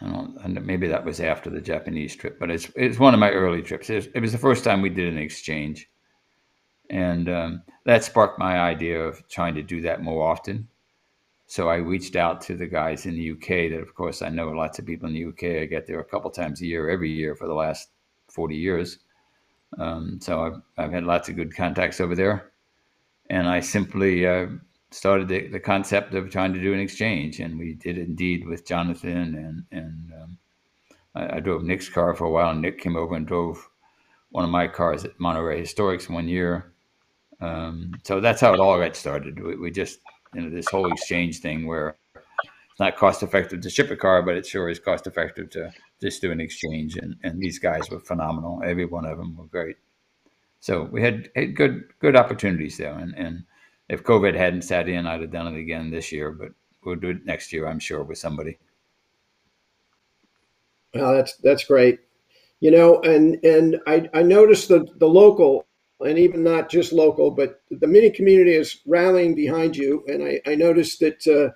I 0.00 0.06
don't 0.06 0.64
maybe 0.64 0.88
that 0.88 1.04
was 1.04 1.20
after 1.20 1.50
the 1.50 1.60
Japanese 1.60 2.14
trip, 2.14 2.38
but 2.38 2.50
it's 2.50 2.70
it's 2.76 2.98
one 2.98 3.14
of 3.14 3.20
my 3.20 3.30
early 3.30 3.62
trips. 3.62 3.90
It 3.90 3.96
was, 3.96 4.06
it 4.14 4.20
was 4.20 4.32
the 4.32 4.38
first 4.38 4.64
time 4.64 4.80
we 4.80 4.90
did 4.90 5.12
an 5.12 5.18
exchange, 5.18 5.90
and 6.88 7.28
um, 7.28 7.62
that 7.84 8.04
sparked 8.04 8.38
my 8.38 8.60
idea 8.60 9.02
of 9.02 9.26
trying 9.28 9.54
to 9.56 9.62
do 9.62 9.82
that 9.82 10.02
more 10.02 10.30
often. 10.30 10.68
So 11.46 11.68
I 11.68 11.76
reached 11.76 12.14
out 12.14 12.40
to 12.42 12.56
the 12.56 12.66
guys 12.66 13.06
in 13.06 13.14
the 13.14 13.32
UK. 13.32 13.70
That 13.70 13.80
of 13.80 13.94
course 13.94 14.22
I 14.22 14.28
know 14.28 14.50
lots 14.50 14.78
of 14.78 14.86
people 14.86 15.08
in 15.08 15.14
the 15.14 15.24
UK. 15.24 15.62
I 15.62 15.66
get 15.66 15.86
there 15.86 16.00
a 16.00 16.04
couple 16.04 16.30
times 16.30 16.60
a 16.60 16.66
year, 16.66 16.88
every 16.88 17.10
year 17.10 17.34
for 17.34 17.48
the 17.48 17.54
last 17.54 17.88
40 18.28 18.54
years. 18.54 18.98
Um, 19.78 20.18
so 20.20 20.42
I've, 20.42 20.62
I've 20.76 20.92
had 20.92 21.04
lots 21.04 21.28
of 21.28 21.36
good 21.36 21.54
contacts 21.54 22.00
over 22.00 22.14
there. 22.14 22.52
And 23.30 23.48
I 23.48 23.60
simply 23.60 24.26
uh, 24.26 24.46
started 24.90 25.28
the, 25.28 25.48
the, 25.48 25.60
concept 25.60 26.14
of 26.14 26.30
trying 26.30 26.52
to 26.54 26.60
do 26.60 26.72
an 26.72 26.80
exchange. 26.80 27.40
And 27.40 27.58
we 27.58 27.74
did 27.74 27.98
indeed 27.98 28.46
with 28.46 28.66
Jonathan. 28.66 29.34
And, 29.34 29.64
and 29.70 30.12
um, 30.14 30.38
I, 31.14 31.36
I, 31.36 31.40
drove 31.40 31.62
Nick's 31.62 31.88
car 31.88 32.14
for 32.14 32.24
a 32.24 32.30
while. 32.30 32.50
And 32.50 32.62
Nick 32.62 32.80
came 32.80 32.96
over 32.96 33.14
and 33.14 33.26
drove 33.26 33.68
one 34.30 34.44
of 34.44 34.50
my 34.50 34.66
cars 34.66 35.04
at 35.04 35.18
Monterey 35.20 35.62
Historics 35.62 36.08
one 36.08 36.28
year. 36.28 36.72
Um, 37.40 37.92
so 38.04 38.20
that's 38.20 38.40
how 38.40 38.54
it 38.54 38.60
all 38.60 38.78
got 38.78 38.96
started. 38.96 39.42
We, 39.42 39.56
we 39.56 39.70
just, 39.70 40.00
you 40.34 40.42
know, 40.42 40.50
this 40.50 40.68
whole 40.68 40.90
exchange 40.90 41.38
thing 41.40 41.66
where 41.66 41.96
it's 42.14 42.80
not 42.80 42.96
cost 42.96 43.22
effective 43.22 43.60
to 43.60 43.70
ship 43.70 43.90
a 43.90 43.96
car, 43.96 44.22
but 44.22 44.36
it 44.36 44.46
sure 44.46 44.68
is 44.68 44.78
cost 44.78 45.06
effective 45.06 45.50
to 45.50 45.70
just 46.00 46.22
do 46.22 46.32
an 46.32 46.40
exchange. 46.40 46.96
And, 46.96 47.16
and 47.22 47.40
these 47.40 47.58
guys 47.58 47.90
were 47.90 48.00
phenomenal. 48.00 48.62
Every 48.64 48.86
one 48.86 49.04
of 49.04 49.18
them 49.18 49.36
were 49.36 49.46
great. 49.46 49.76
So 50.60 50.82
we 50.82 51.02
had, 51.02 51.30
had 51.36 51.54
good 51.54 51.84
good 52.00 52.16
opportunities 52.16 52.76
there. 52.78 52.98
And, 52.98 53.14
and 53.16 53.44
if 53.88 54.04
COVID 54.04 54.34
hadn't 54.34 54.62
sat 54.62 54.88
in, 54.88 55.06
I'd 55.06 55.20
have 55.20 55.32
done 55.32 55.54
it 55.54 55.58
again 55.58 55.90
this 55.90 56.12
year. 56.12 56.30
But 56.30 56.50
we'll 56.84 56.96
do 56.96 57.10
it 57.10 57.24
next 57.24 57.52
year, 57.52 57.66
I'm 57.66 57.78
sure, 57.78 58.02
with 58.02 58.18
somebody. 58.18 58.58
Well, 60.94 61.14
that's 61.14 61.36
that's 61.36 61.64
great. 61.64 62.00
You 62.60 62.70
know, 62.70 63.00
and 63.00 63.42
and 63.44 63.80
I, 63.86 64.08
I 64.14 64.22
noticed 64.22 64.68
the 64.68 64.86
the 64.96 65.08
local 65.08 65.66
and 66.00 66.18
even 66.18 66.44
not 66.44 66.70
just 66.70 66.92
local, 66.92 67.30
but 67.30 67.60
the 67.70 67.86
mini 67.86 68.10
community 68.10 68.52
is 68.52 68.80
rallying 68.86 69.34
behind 69.34 69.76
you. 69.76 70.04
And 70.06 70.22
I, 70.22 70.40
I 70.46 70.54
noticed 70.54 71.00
that 71.00 71.26
uh, 71.26 71.52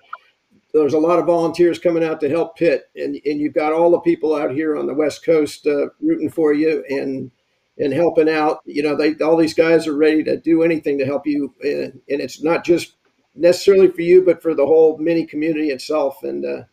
there's 0.73 0.93
a 0.93 0.99
lot 0.99 1.19
of 1.19 1.25
volunteers 1.25 1.79
coming 1.79 2.03
out 2.03 2.19
to 2.21 2.29
help 2.29 2.57
Pitt, 2.57 2.89
and 2.95 3.19
and 3.25 3.39
you've 3.39 3.53
got 3.53 3.73
all 3.73 3.91
the 3.91 3.99
people 3.99 4.35
out 4.35 4.51
here 4.51 4.75
on 4.75 4.87
the 4.87 4.93
West 4.93 5.25
Coast 5.25 5.67
uh, 5.67 5.87
rooting 6.01 6.29
for 6.29 6.53
you 6.53 6.83
and 6.89 7.31
and 7.77 7.93
helping 7.93 8.29
out. 8.29 8.61
You 8.65 8.83
know, 8.83 8.95
they 8.95 9.15
all 9.23 9.37
these 9.37 9.53
guys 9.53 9.87
are 9.87 9.95
ready 9.95 10.23
to 10.23 10.37
do 10.37 10.63
anything 10.63 10.97
to 10.99 11.05
help 11.05 11.25
you, 11.25 11.53
and, 11.61 12.01
and 12.09 12.21
it's 12.21 12.43
not 12.43 12.63
just 12.63 12.95
necessarily 13.35 13.87
for 13.89 14.01
you, 14.01 14.23
but 14.23 14.41
for 14.41 14.53
the 14.53 14.65
whole 14.65 14.97
mini 14.97 15.25
community 15.25 15.69
itself. 15.69 16.23
And 16.23 16.45
uh, 16.45 16.63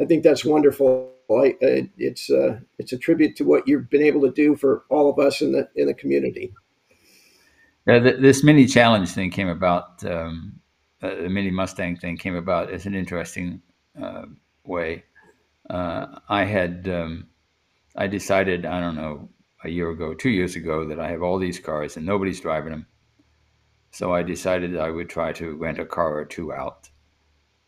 I 0.00 0.04
think 0.04 0.22
that's 0.22 0.44
wonderful. 0.44 1.12
I, 1.30 1.56
it's 1.96 2.30
uh, 2.30 2.58
it's 2.78 2.92
a 2.92 2.98
tribute 2.98 3.36
to 3.36 3.44
what 3.44 3.68
you've 3.68 3.88
been 3.88 4.02
able 4.02 4.22
to 4.22 4.32
do 4.32 4.56
for 4.56 4.84
all 4.88 5.08
of 5.10 5.18
us 5.18 5.40
in 5.40 5.52
the 5.52 5.68
in 5.76 5.86
the 5.86 5.94
community. 5.94 6.52
Yeah, 7.86 7.98
this 7.98 8.44
mini 8.44 8.66
challenge 8.66 9.10
thing 9.10 9.30
came 9.30 9.48
about. 9.48 10.04
Um, 10.04 10.60
uh, 11.02 11.14
the 11.14 11.30
mini 11.30 11.50
Mustang 11.50 11.96
thing 11.96 12.18
came 12.18 12.36
about 12.36 12.70
as 12.70 12.84
an 12.84 12.94
interesting 12.94 13.62
uh, 14.00 14.26
way. 14.64 15.04
Uh, 15.70 16.18
I 16.28 16.44
had 16.44 16.88
um, 16.88 17.28
I 17.96 18.06
decided 18.06 18.66
I 18.66 18.80
don't 18.80 18.96
know 18.96 19.28
a 19.64 19.68
year 19.68 19.90
ago, 19.90 20.14
two 20.14 20.30
years 20.30 20.56
ago, 20.56 20.86
that 20.86 21.00
I 21.00 21.10
have 21.10 21.22
all 21.22 21.38
these 21.38 21.58
cars 21.58 21.96
and 21.96 22.06
nobody's 22.06 22.40
driving 22.40 22.72
them. 22.72 22.86
So 23.90 24.14
I 24.14 24.22
decided 24.22 24.76
I 24.76 24.90
would 24.90 25.08
try 25.08 25.32
to 25.34 25.56
rent 25.56 25.78
a 25.78 25.84
car 25.84 26.18
or 26.18 26.24
two 26.24 26.52
out. 26.52 26.88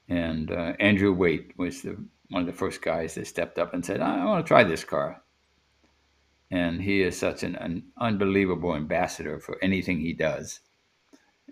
And 0.08 0.50
uh, 0.50 0.74
Andrew 0.78 1.12
Waite 1.12 1.52
was 1.56 1.82
the, 1.82 1.96
one 2.30 2.42
of 2.42 2.46
the 2.46 2.52
first 2.52 2.82
guys 2.82 3.14
that 3.14 3.26
stepped 3.26 3.58
up 3.58 3.74
and 3.74 3.84
said, 3.84 4.00
I 4.00 4.24
want 4.24 4.44
to 4.44 4.48
try 4.48 4.64
this 4.64 4.84
car. 4.84 5.22
And 6.50 6.82
he 6.82 7.02
is 7.02 7.18
such 7.18 7.42
an, 7.42 7.56
an 7.56 7.84
unbelievable 7.98 8.76
ambassador 8.76 9.40
for 9.40 9.58
anything 9.62 10.00
he 10.00 10.12
does. 10.12 10.60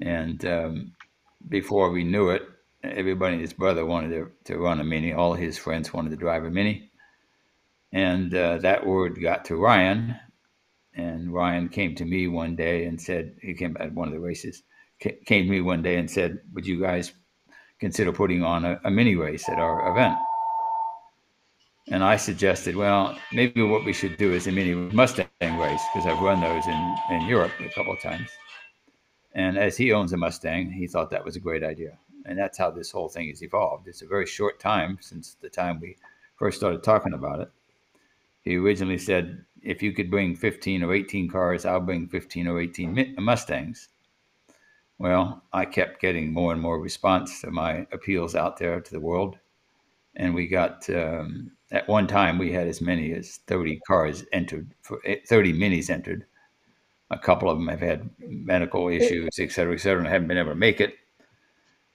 And 0.00 0.44
um, 0.44 0.92
before 1.48 1.90
we 1.90 2.04
knew 2.04 2.30
it, 2.30 2.42
everybody 2.82 3.34
and 3.34 3.42
his 3.42 3.52
brother 3.52 3.84
wanted 3.84 4.10
to, 4.10 4.30
to 4.44 4.58
run 4.58 4.80
a 4.80 4.84
Mini. 4.84 5.12
All 5.12 5.34
his 5.34 5.58
friends 5.58 5.92
wanted 5.92 6.10
to 6.10 6.16
drive 6.16 6.44
a 6.44 6.50
Mini. 6.50 6.90
And 7.92 8.34
uh, 8.34 8.58
that 8.58 8.86
word 8.86 9.20
got 9.20 9.46
to 9.46 9.56
Ryan, 9.56 10.16
and 10.94 11.32
Ryan 11.32 11.68
came 11.68 11.94
to 11.96 12.04
me 12.04 12.28
one 12.28 12.56
day 12.56 12.84
and 12.86 13.00
said, 13.00 13.36
he 13.40 13.54
came 13.54 13.76
at 13.78 13.92
one 13.92 14.08
of 14.08 14.14
the 14.14 14.20
races, 14.20 14.62
came 15.00 15.18
to 15.24 15.50
me 15.50 15.60
one 15.60 15.82
day 15.82 15.96
and 15.96 16.10
said, 16.10 16.40
Would 16.52 16.66
you 16.66 16.80
guys 16.80 17.12
consider 17.78 18.12
putting 18.12 18.42
on 18.42 18.64
a, 18.64 18.80
a 18.84 18.90
mini 18.90 19.16
race 19.16 19.48
at 19.48 19.58
our 19.58 19.90
event? 19.90 20.16
And 21.88 22.04
I 22.04 22.16
suggested, 22.16 22.76
well, 22.76 23.18
maybe 23.32 23.62
what 23.62 23.84
we 23.84 23.92
should 23.92 24.16
do 24.16 24.32
is 24.32 24.46
a 24.46 24.52
mini 24.52 24.74
Mustang 24.74 25.26
race 25.40 25.82
because 25.92 26.06
I've 26.06 26.22
run 26.22 26.40
those 26.40 26.66
in, 26.66 26.96
in 27.10 27.26
Europe 27.26 27.52
a 27.58 27.68
couple 27.70 27.94
of 27.94 28.00
times. 28.00 28.28
And 29.34 29.58
as 29.58 29.76
he 29.76 29.92
owns 29.92 30.12
a 30.12 30.16
Mustang, 30.16 30.70
he 30.70 30.86
thought 30.86 31.10
that 31.10 31.24
was 31.24 31.36
a 31.36 31.40
great 31.40 31.64
idea. 31.64 31.98
And 32.26 32.38
that's 32.38 32.58
how 32.58 32.70
this 32.70 32.90
whole 32.90 33.08
thing 33.08 33.28
has 33.28 33.42
evolved. 33.42 33.88
It's 33.88 34.02
a 34.02 34.06
very 34.06 34.26
short 34.26 34.60
time 34.60 34.98
since 35.00 35.36
the 35.40 35.48
time 35.48 35.80
we 35.80 35.96
first 36.36 36.58
started 36.58 36.82
talking 36.82 37.14
about 37.14 37.40
it. 37.40 37.50
He 38.42 38.56
originally 38.56 38.98
said, 38.98 39.44
if 39.62 39.82
you 39.82 39.92
could 39.92 40.10
bring 40.10 40.34
15 40.34 40.82
or 40.82 40.94
18 40.94 41.28
cars, 41.28 41.64
I'll 41.64 41.80
bring 41.80 42.08
15 42.08 42.46
or 42.46 42.60
18 42.60 43.14
Mustangs. 43.18 43.88
Well, 44.98 45.42
I 45.52 45.64
kept 45.64 46.00
getting 46.00 46.32
more 46.32 46.52
and 46.52 46.60
more 46.60 46.78
response 46.78 47.40
to 47.40 47.50
my 47.50 47.86
appeals 47.90 48.34
out 48.34 48.58
there 48.58 48.80
to 48.80 48.90
the 48.90 49.00
world. 49.00 49.38
And 50.16 50.34
we 50.34 50.46
got, 50.46 50.88
um, 50.90 51.52
at 51.70 51.88
one 51.88 52.06
time, 52.06 52.36
we 52.36 52.52
had 52.52 52.68
as 52.68 52.80
many 52.80 53.12
as 53.12 53.38
30 53.46 53.80
cars 53.86 54.24
entered, 54.32 54.74
for 54.82 55.00
eh, 55.06 55.16
30 55.26 55.54
minis 55.54 55.88
entered. 55.88 56.26
A 57.10 57.18
couple 57.18 57.48
of 57.48 57.56
them 57.58 57.68
have 57.68 57.80
had 57.80 58.10
medical 58.18 58.88
issues, 58.88 59.38
et 59.38 59.50
cetera, 59.50 59.74
et 59.74 59.80
cetera, 59.80 60.00
and 60.00 60.08
haven't 60.08 60.28
been 60.28 60.38
able 60.38 60.50
to 60.50 60.54
make 60.56 60.80
it. 60.80 60.94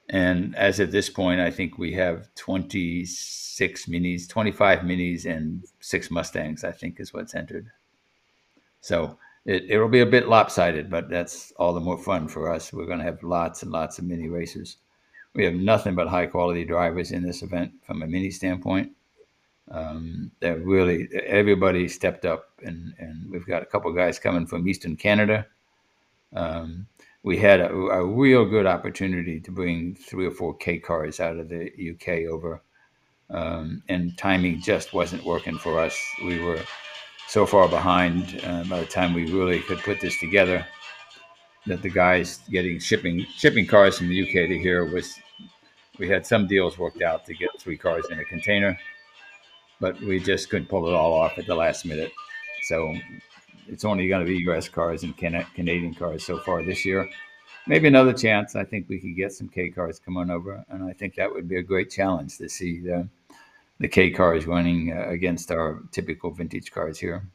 And 0.10 0.56
as 0.56 0.80
of 0.80 0.92
this 0.92 1.10
point, 1.10 1.42
I 1.42 1.50
think 1.50 1.78
we 1.78 1.94
have 1.94 2.34
26 2.36 3.86
minis, 3.86 4.30
25 4.30 4.80
minis, 4.80 5.26
and 5.26 5.64
six 5.80 6.12
Mustangs, 6.12 6.64
I 6.64 6.72
think 6.72 7.00
is 7.00 7.14
what's 7.14 7.34
entered. 7.34 7.72
So 8.82 9.18
it, 9.46 9.66
it'll 9.70 9.90
be 9.90 10.02
a 10.02 10.06
bit 10.06 10.28
lopsided, 10.28 10.92
but 10.92 11.10
that's 11.10 11.52
all 11.58 11.74
the 11.74 11.80
more 11.80 11.98
fun 11.98 12.28
for 12.28 12.52
us. 12.52 12.72
We're 12.72 12.86
going 12.86 13.00
to 13.00 13.06
have 13.06 13.24
lots 13.24 13.64
and 13.64 13.72
lots 13.72 13.98
of 13.98 14.06
mini 14.06 14.28
racers. 14.28 14.78
We 15.34 15.44
have 15.46 15.56
nothing 15.56 15.96
but 15.96 16.08
high 16.08 16.28
quality 16.28 16.66
drivers 16.66 17.12
in 17.12 17.24
this 17.24 17.42
event 17.42 17.72
from 17.84 18.04
a 18.04 18.08
mini 18.08 18.30
standpoint. 18.30 18.92
Um, 19.72 20.32
they're 20.40 20.60
really, 20.60 21.10
everybody 21.26 21.88
stepped 21.88 22.26
up, 22.26 22.50
and, 22.64 22.94
and 23.00 23.30
we've 23.32 23.48
got 23.48 23.64
a 23.64 23.66
couple 23.66 23.92
guys 23.92 24.20
coming 24.20 24.46
from 24.46 24.68
Eastern 24.68 24.96
Canada. 24.96 25.48
Um, 26.36 26.88
we 27.24 27.38
had 27.38 27.60
a, 27.60 27.72
a, 27.72 28.06
real 28.06 28.46
good 28.46 28.68
opportunity 28.68 29.40
to 29.40 29.52
bring 29.52 29.96
three 29.96 30.28
or 30.28 30.32
four 30.32 30.56
K 30.56 30.78
cars 30.78 31.20
out 31.20 31.38
of 31.38 31.50
the 31.50 31.72
UK 31.92 32.30
over, 32.32 32.62
um, 33.30 33.82
and 33.90 34.16
timing 34.18 34.62
just 34.62 34.94
wasn't 34.94 35.26
working 35.26 35.58
for 35.58 35.80
us. 35.80 35.98
We 36.24 36.40
were 36.40 36.62
so 37.28 37.46
far 37.46 37.68
behind 37.68 38.42
uh, 38.46 38.64
by 38.66 38.80
the 38.80 38.86
time 38.86 39.14
we 39.14 39.32
really 39.32 39.62
could 39.62 39.80
put 39.80 40.00
this 40.00 40.20
together 40.20 40.66
that 41.66 41.82
the 41.82 41.90
guys 41.90 42.40
getting 42.52 42.80
shipping 42.80 43.26
shipping 43.36 43.66
cars 43.66 43.98
from 43.98 44.10
the 44.10 44.22
UK 44.22 44.48
to 44.50 44.60
here 44.60 44.86
was 44.86 45.16
we 45.98 46.08
had 46.08 46.26
some 46.26 46.48
deals 46.48 46.78
worked 46.78 47.02
out 47.02 47.26
to 47.26 47.34
get 47.34 47.50
three 47.60 47.78
cars 47.78 48.06
in 48.12 48.20
a 48.20 48.26
container, 48.26 48.78
but 49.80 50.00
we 50.02 50.20
just 50.20 50.50
couldn't 50.50 50.68
pull 50.68 50.88
it 50.88 50.94
all 50.94 51.14
off 51.14 51.38
at 51.38 51.48
the 51.48 51.56
last 51.56 51.86
minute. 51.86 52.12
So 52.64 52.94
it's 53.68 53.86
only 53.86 54.08
going 54.08 54.26
to 54.26 54.32
be 54.32 54.40
U.S. 54.44 54.70
cars 54.70 55.04
and 55.04 55.16
Canadian 55.18 55.94
cars 55.94 56.26
so 56.26 56.40
far 56.40 56.64
this 56.64 56.86
year. 56.86 57.10
Maybe 57.68 57.88
another 57.88 58.14
chance. 58.14 58.56
I 58.56 58.64
think 58.64 58.88
we 58.88 59.00
could 59.00 59.16
get 59.16 59.34
some 59.34 59.50
K 59.50 59.70
cars 59.70 60.00
coming 60.00 60.30
over, 60.30 60.64
and 60.70 60.84
I 60.84 60.94
think 60.94 61.16
that 61.16 61.32
would 61.32 61.48
be 61.48 61.58
a 61.58 61.64
great 61.64 61.90
challenge 61.90 62.38
to 62.38 62.48
see 62.48 62.80
the 62.80 63.08
the 63.80 63.88
K 63.88 64.12
cars 64.12 64.46
running 64.46 64.94
uh, 64.94 65.10
against 65.10 65.52
our 65.52 65.82
typical 65.92 66.32
vintage 66.32 66.72
cars 66.72 67.00
here. 67.00 67.28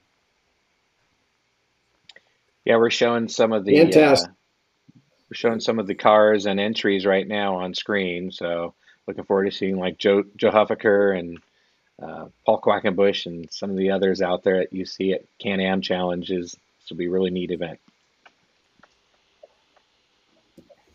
Yeah, 2.65 2.77
we're 2.77 2.91
showing 2.91 3.29
some 3.29 3.53
of 3.53 3.65
the 3.65 3.81
uh, 3.81 4.17
we're 5.31 5.35
showing 5.35 5.61
some 5.61 5.79
of 5.79 5.87
the 5.87 5.95
cars 5.95 6.47
and 6.47 6.61
entries 6.61 7.07
right 7.07 7.27
now 7.27 7.57
on 7.57 7.75
screen. 7.75 8.31
So 8.31 8.75
looking 9.07 9.25
forward 9.25 9.47
to 9.47 9.57
seeing 9.57 9.79
like 9.79 9.99
Joe 9.99 10.25
Joe 10.37 10.51
Huffaker 10.51 11.19
and 11.19 11.41
uh, 12.03 12.27
Paul 12.47 12.61
Quackenbush 12.61 13.27
and 13.27 13.51
some 13.53 13.71
of 13.71 13.77
the 13.77 13.91
others 13.91 14.23
out 14.23 14.43
there 14.43 14.61
at 14.61 14.73
UC 14.73 15.15
at 15.15 15.25
Can 15.39 15.61
Am 15.61 15.81
Challenges. 15.81 16.53
This 16.53 16.91
will 16.91 16.97
be 16.97 17.07
a 17.07 17.11
really 17.11 17.31
neat 17.31 17.51
event. 17.51 17.79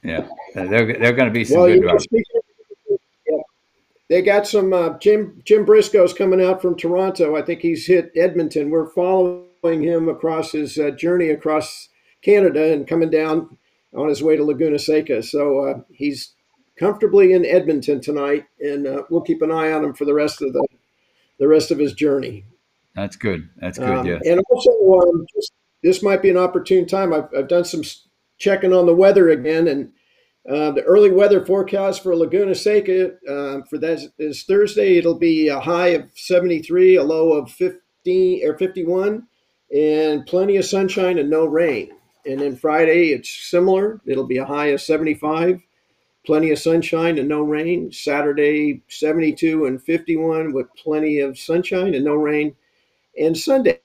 Yeah, 0.03 0.27
they're 0.53 0.97
they're 0.99 1.13
going 1.13 1.27
to 1.27 1.31
be 1.31 1.45
some 1.45 1.59
well, 1.59 1.67
good 1.67 1.81
drivers. 1.81 2.05
Yeah. 3.27 3.41
They 4.07 4.21
got 4.21 4.45
some 4.45 4.71
uh, 4.71 4.97
Jim 4.99 5.41
Jim 5.43 5.65
Briscoe's 5.65 6.13
coming 6.13 6.43
out 6.43 6.61
from 6.61 6.75
Toronto. 6.75 7.35
I 7.35 7.41
think 7.41 7.61
he's 7.61 7.87
hit 7.87 8.11
Edmonton. 8.15 8.69
We're 8.69 8.89
following 8.89 9.81
him 9.81 10.09
across 10.09 10.51
his 10.51 10.77
uh, 10.77 10.91
journey 10.91 11.29
across 11.29 11.89
Canada 12.21 12.71
and 12.71 12.87
coming 12.87 13.09
down 13.09 13.57
on 13.95 14.09
his 14.09 14.21
way 14.21 14.35
to 14.35 14.43
Laguna 14.43 14.77
Seca. 14.77 15.23
So 15.23 15.59
uh, 15.65 15.79
he's 15.91 16.33
comfortably 16.77 17.33
in 17.33 17.45
Edmonton 17.45 17.99
tonight, 18.01 18.45
and 18.59 18.85
uh, 18.85 19.03
we'll 19.09 19.21
keep 19.21 19.41
an 19.41 19.51
eye 19.51 19.71
on 19.71 19.83
him 19.83 19.93
for 19.93 20.05
the 20.05 20.13
rest 20.13 20.41
of 20.41 20.53
the 20.53 20.67
the 21.39 21.47
rest 21.47 21.71
of 21.71 21.79
his 21.79 21.93
journey. 21.93 22.45
That's 22.95 23.15
good. 23.15 23.49
That's 23.57 23.77
good. 23.77 23.89
Um, 23.89 24.05
yes. 24.05 24.21
And 24.25 24.41
also, 24.49 24.71
um, 24.99 25.25
just, 25.35 25.51
this 25.83 26.01
might 26.01 26.21
be 26.21 26.29
an 26.29 26.37
opportune 26.37 26.87
time. 26.87 27.13
I've, 27.13 27.27
I've 27.37 27.47
done 27.47 27.65
some 27.65 27.83
checking 28.37 28.73
on 28.73 28.85
the 28.85 28.95
weather 28.95 29.29
again, 29.29 29.67
and 29.67 29.91
uh, 30.49 30.71
the 30.71 30.83
early 30.83 31.11
weather 31.11 31.45
forecast 31.45 32.03
for 32.03 32.15
Laguna 32.15 32.55
Seca 32.55 33.11
uh, 33.27 33.61
for 33.69 33.77
that 33.79 33.99
is 34.19 34.43
Thursday. 34.43 34.97
It'll 34.97 35.17
be 35.17 35.47
a 35.47 35.59
high 35.59 35.89
of 35.89 36.09
73, 36.15 36.95
a 36.95 37.03
low 37.03 37.33
of 37.33 37.51
50 37.51 38.41
or 38.45 38.57
51, 38.57 39.27
and 39.75 40.25
plenty 40.25 40.57
of 40.57 40.65
sunshine 40.65 41.17
and 41.17 41.29
no 41.29 41.45
rain. 41.45 41.89
And 42.25 42.39
then 42.39 42.55
Friday, 42.55 43.09
it's 43.09 43.49
similar. 43.49 44.01
It'll 44.05 44.27
be 44.27 44.37
a 44.37 44.45
high 44.45 44.67
of 44.67 44.81
75, 44.81 45.61
plenty 46.25 46.51
of 46.51 46.59
sunshine 46.59 47.17
and 47.17 47.29
no 47.29 47.41
rain. 47.41 47.91
Saturday, 47.91 48.81
72 48.87 49.65
and 49.65 49.81
51 49.81 50.53
with 50.53 50.67
plenty 50.75 51.19
of 51.19 51.37
sunshine 51.37 51.93
and 51.93 52.05
no 52.05 52.15
rain. 52.15 52.55
And 53.19 53.37
Sunday, 53.37 53.79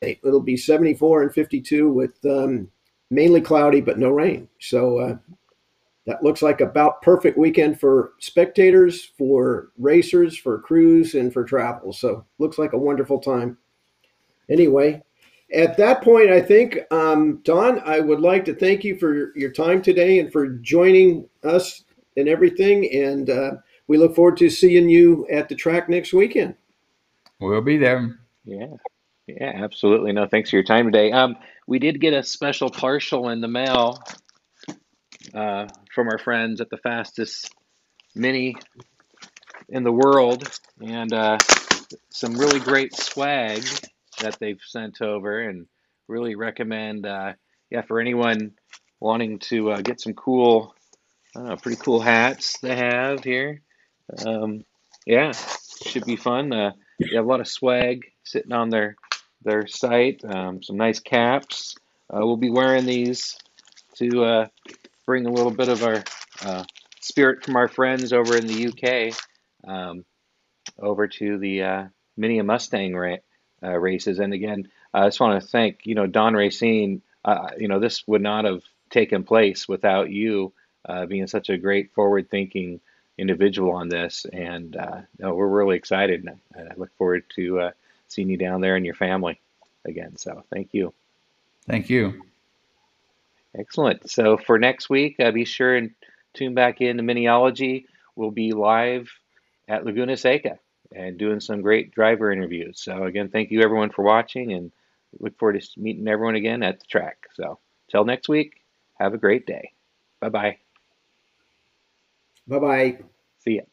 it'll 0.00 0.40
be 0.40 0.56
74 0.56 1.22
and 1.22 1.34
52 1.34 1.92
with 1.92 2.24
um, 2.24 2.68
mainly 3.10 3.40
cloudy 3.40 3.80
but 3.80 3.98
no 3.98 4.10
rain. 4.10 4.48
So 4.58 4.98
uh, 4.98 5.16
that 6.06 6.22
looks 6.22 6.42
like 6.42 6.60
about 6.60 7.02
perfect 7.02 7.36
weekend 7.36 7.78
for 7.78 8.12
spectators, 8.18 9.04
for 9.18 9.68
racers, 9.78 10.36
for 10.36 10.60
crews, 10.60 11.14
and 11.14 11.32
for 11.32 11.44
travel. 11.44 11.92
So 11.92 12.24
looks 12.38 12.58
like 12.58 12.72
a 12.72 12.78
wonderful 12.78 13.18
time. 13.18 13.58
Anyway, 14.48 15.02
at 15.52 15.76
that 15.76 16.02
point, 16.02 16.30
I 16.30 16.40
think, 16.40 16.78
um, 16.90 17.40
Don, 17.44 17.80
I 17.80 18.00
would 18.00 18.20
like 18.20 18.44
to 18.46 18.54
thank 18.54 18.84
you 18.84 18.96
for 18.96 19.36
your 19.36 19.50
time 19.50 19.82
today 19.82 20.18
and 20.18 20.32
for 20.32 20.48
joining 20.48 21.28
us 21.42 21.84
and 22.16 22.28
everything. 22.28 22.90
And 22.92 23.28
uh, 23.30 23.50
we 23.86 23.98
look 23.98 24.14
forward 24.14 24.36
to 24.38 24.50
seeing 24.50 24.88
you 24.88 25.26
at 25.28 25.48
the 25.48 25.54
track 25.54 25.88
next 25.88 26.12
weekend. 26.12 26.54
We'll 27.40 27.62
be 27.62 27.78
there. 27.78 28.18
Yeah. 28.44 28.76
Yeah, 29.26 29.52
absolutely. 29.54 30.12
No, 30.12 30.26
thanks 30.26 30.50
for 30.50 30.56
your 30.56 30.64
time 30.64 30.86
today. 30.86 31.12
Um, 31.12 31.36
we 31.66 31.78
did 31.78 32.00
get 32.00 32.14
a 32.14 32.22
special 32.22 32.70
partial 32.70 33.28
in 33.28 33.40
the 33.40 33.48
mail 33.48 34.02
uh, 35.34 35.68
from 35.94 36.08
our 36.08 36.18
friends 36.18 36.60
at 36.60 36.70
the 36.70 36.78
fastest 36.78 37.54
mini 38.14 38.56
in 39.68 39.84
the 39.84 39.92
world, 39.92 40.48
and 40.80 41.12
uh, 41.12 41.38
some 42.10 42.34
really 42.34 42.58
great 42.58 42.94
swag 42.96 43.62
that 44.20 44.38
they've 44.38 44.60
sent 44.64 45.02
over, 45.02 45.40
and 45.40 45.66
really 46.08 46.34
recommend, 46.34 47.06
uh, 47.06 47.32
yeah, 47.70 47.82
for 47.82 48.00
anyone 48.00 48.52
wanting 49.00 49.38
to 49.38 49.72
uh, 49.72 49.80
get 49.80 50.00
some 50.00 50.12
cool, 50.12 50.74
know, 51.34 51.56
pretty 51.56 51.80
cool 51.82 52.00
hats 52.00 52.58
they 52.58 52.76
have 52.76 53.24
here. 53.24 53.62
Um, 54.26 54.64
yeah, 55.06 55.32
should 55.86 56.04
be 56.04 56.16
fun. 56.16 56.52
Uh, 56.52 56.72
you 56.98 57.16
have 57.16 57.24
a 57.24 57.28
lot 57.28 57.40
of 57.40 57.48
swag 57.48 58.02
sitting 58.24 58.52
on 58.52 58.68
their 58.68 58.96
their 59.42 59.66
site. 59.66 60.20
Um, 60.24 60.62
some 60.62 60.76
nice 60.76 61.00
caps. 61.00 61.74
Uh, 62.12 62.18
we'll 62.20 62.36
be 62.36 62.50
wearing 62.50 62.84
these 62.84 63.38
to 63.96 64.24
uh, 64.24 64.46
bring 65.06 65.26
a 65.26 65.32
little 65.32 65.52
bit 65.52 65.68
of 65.68 65.82
our 65.82 66.02
uh, 66.42 66.64
spirit 67.00 67.44
from 67.44 67.56
our 67.56 67.68
friends 67.68 68.12
over 68.12 68.36
in 68.36 68.46
the 68.46 68.68
UK 68.68 69.16
um, 69.66 70.04
over 70.78 71.08
to 71.08 71.38
the 71.38 71.90
Mini 72.16 72.42
Mustang 72.42 72.94
ra- 72.94 73.16
uh, 73.62 73.76
races. 73.76 74.18
And 74.18 74.32
again, 74.32 74.68
I 74.92 75.06
just 75.06 75.20
want 75.20 75.40
to 75.40 75.46
thank 75.46 75.80
you 75.84 75.94
know 75.94 76.06
Don 76.06 76.34
Racine. 76.34 77.02
Uh, 77.24 77.48
you 77.58 77.68
know 77.68 77.78
this 77.78 78.06
would 78.06 78.22
not 78.22 78.44
have 78.44 78.62
taken 78.90 79.24
place 79.24 79.68
without 79.68 80.10
you 80.10 80.52
uh, 80.88 81.06
being 81.06 81.26
such 81.26 81.48
a 81.48 81.58
great 81.58 81.92
forward-thinking 81.92 82.80
individual 83.18 83.72
on 83.72 83.88
this. 83.88 84.26
And 84.32 84.76
uh, 84.76 85.00
no, 85.18 85.34
we're 85.34 85.46
really 85.46 85.76
excited. 85.76 86.24
And 86.24 86.68
I 86.68 86.74
look 86.76 86.90
forward 86.96 87.24
to 87.36 87.60
uh, 87.60 87.70
seeing 88.08 88.30
you 88.30 88.36
down 88.36 88.60
there 88.60 88.76
and 88.76 88.84
your 88.84 88.94
family 88.94 89.40
again. 89.84 90.16
So 90.16 90.44
thank 90.52 90.70
you. 90.72 90.92
Thank 91.66 91.90
you. 91.90 92.24
Excellent. 93.56 94.10
So 94.10 94.36
for 94.36 94.58
next 94.58 94.88
week, 94.88 95.20
uh, 95.20 95.30
be 95.32 95.44
sure 95.44 95.76
and 95.76 95.90
tune 96.34 96.54
back 96.54 96.80
in 96.80 96.96
to 96.96 97.02
Miniology. 97.02 97.84
We'll 98.16 98.30
be 98.30 98.52
live 98.52 99.10
at 99.68 99.84
Laguna 99.84 100.16
Seca 100.16 100.58
and 100.94 101.18
doing 101.18 101.40
some 101.40 101.62
great 101.62 101.92
driver 101.92 102.32
interviews. 102.32 102.80
So 102.80 103.04
again, 103.04 103.28
thank 103.28 103.50
you 103.50 103.62
everyone 103.62 103.90
for 103.90 104.02
watching 104.02 104.52
and 104.52 104.72
look 105.18 105.38
forward 105.38 105.60
to 105.60 105.80
meeting 105.80 106.08
everyone 106.08 106.36
again 106.36 106.62
at 106.62 106.80
the 106.80 106.86
track. 106.86 107.26
So 107.34 107.58
till 107.90 108.04
next 108.04 108.28
week, 108.28 108.62
have 108.98 109.14
a 109.14 109.18
great 109.18 109.46
day. 109.46 109.72
Bye 110.20 110.28
bye. 110.28 110.58
Bye 112.46 112.58
bye. 112.58 112.98
See 113.38 113.56
ya. 113.56 113.69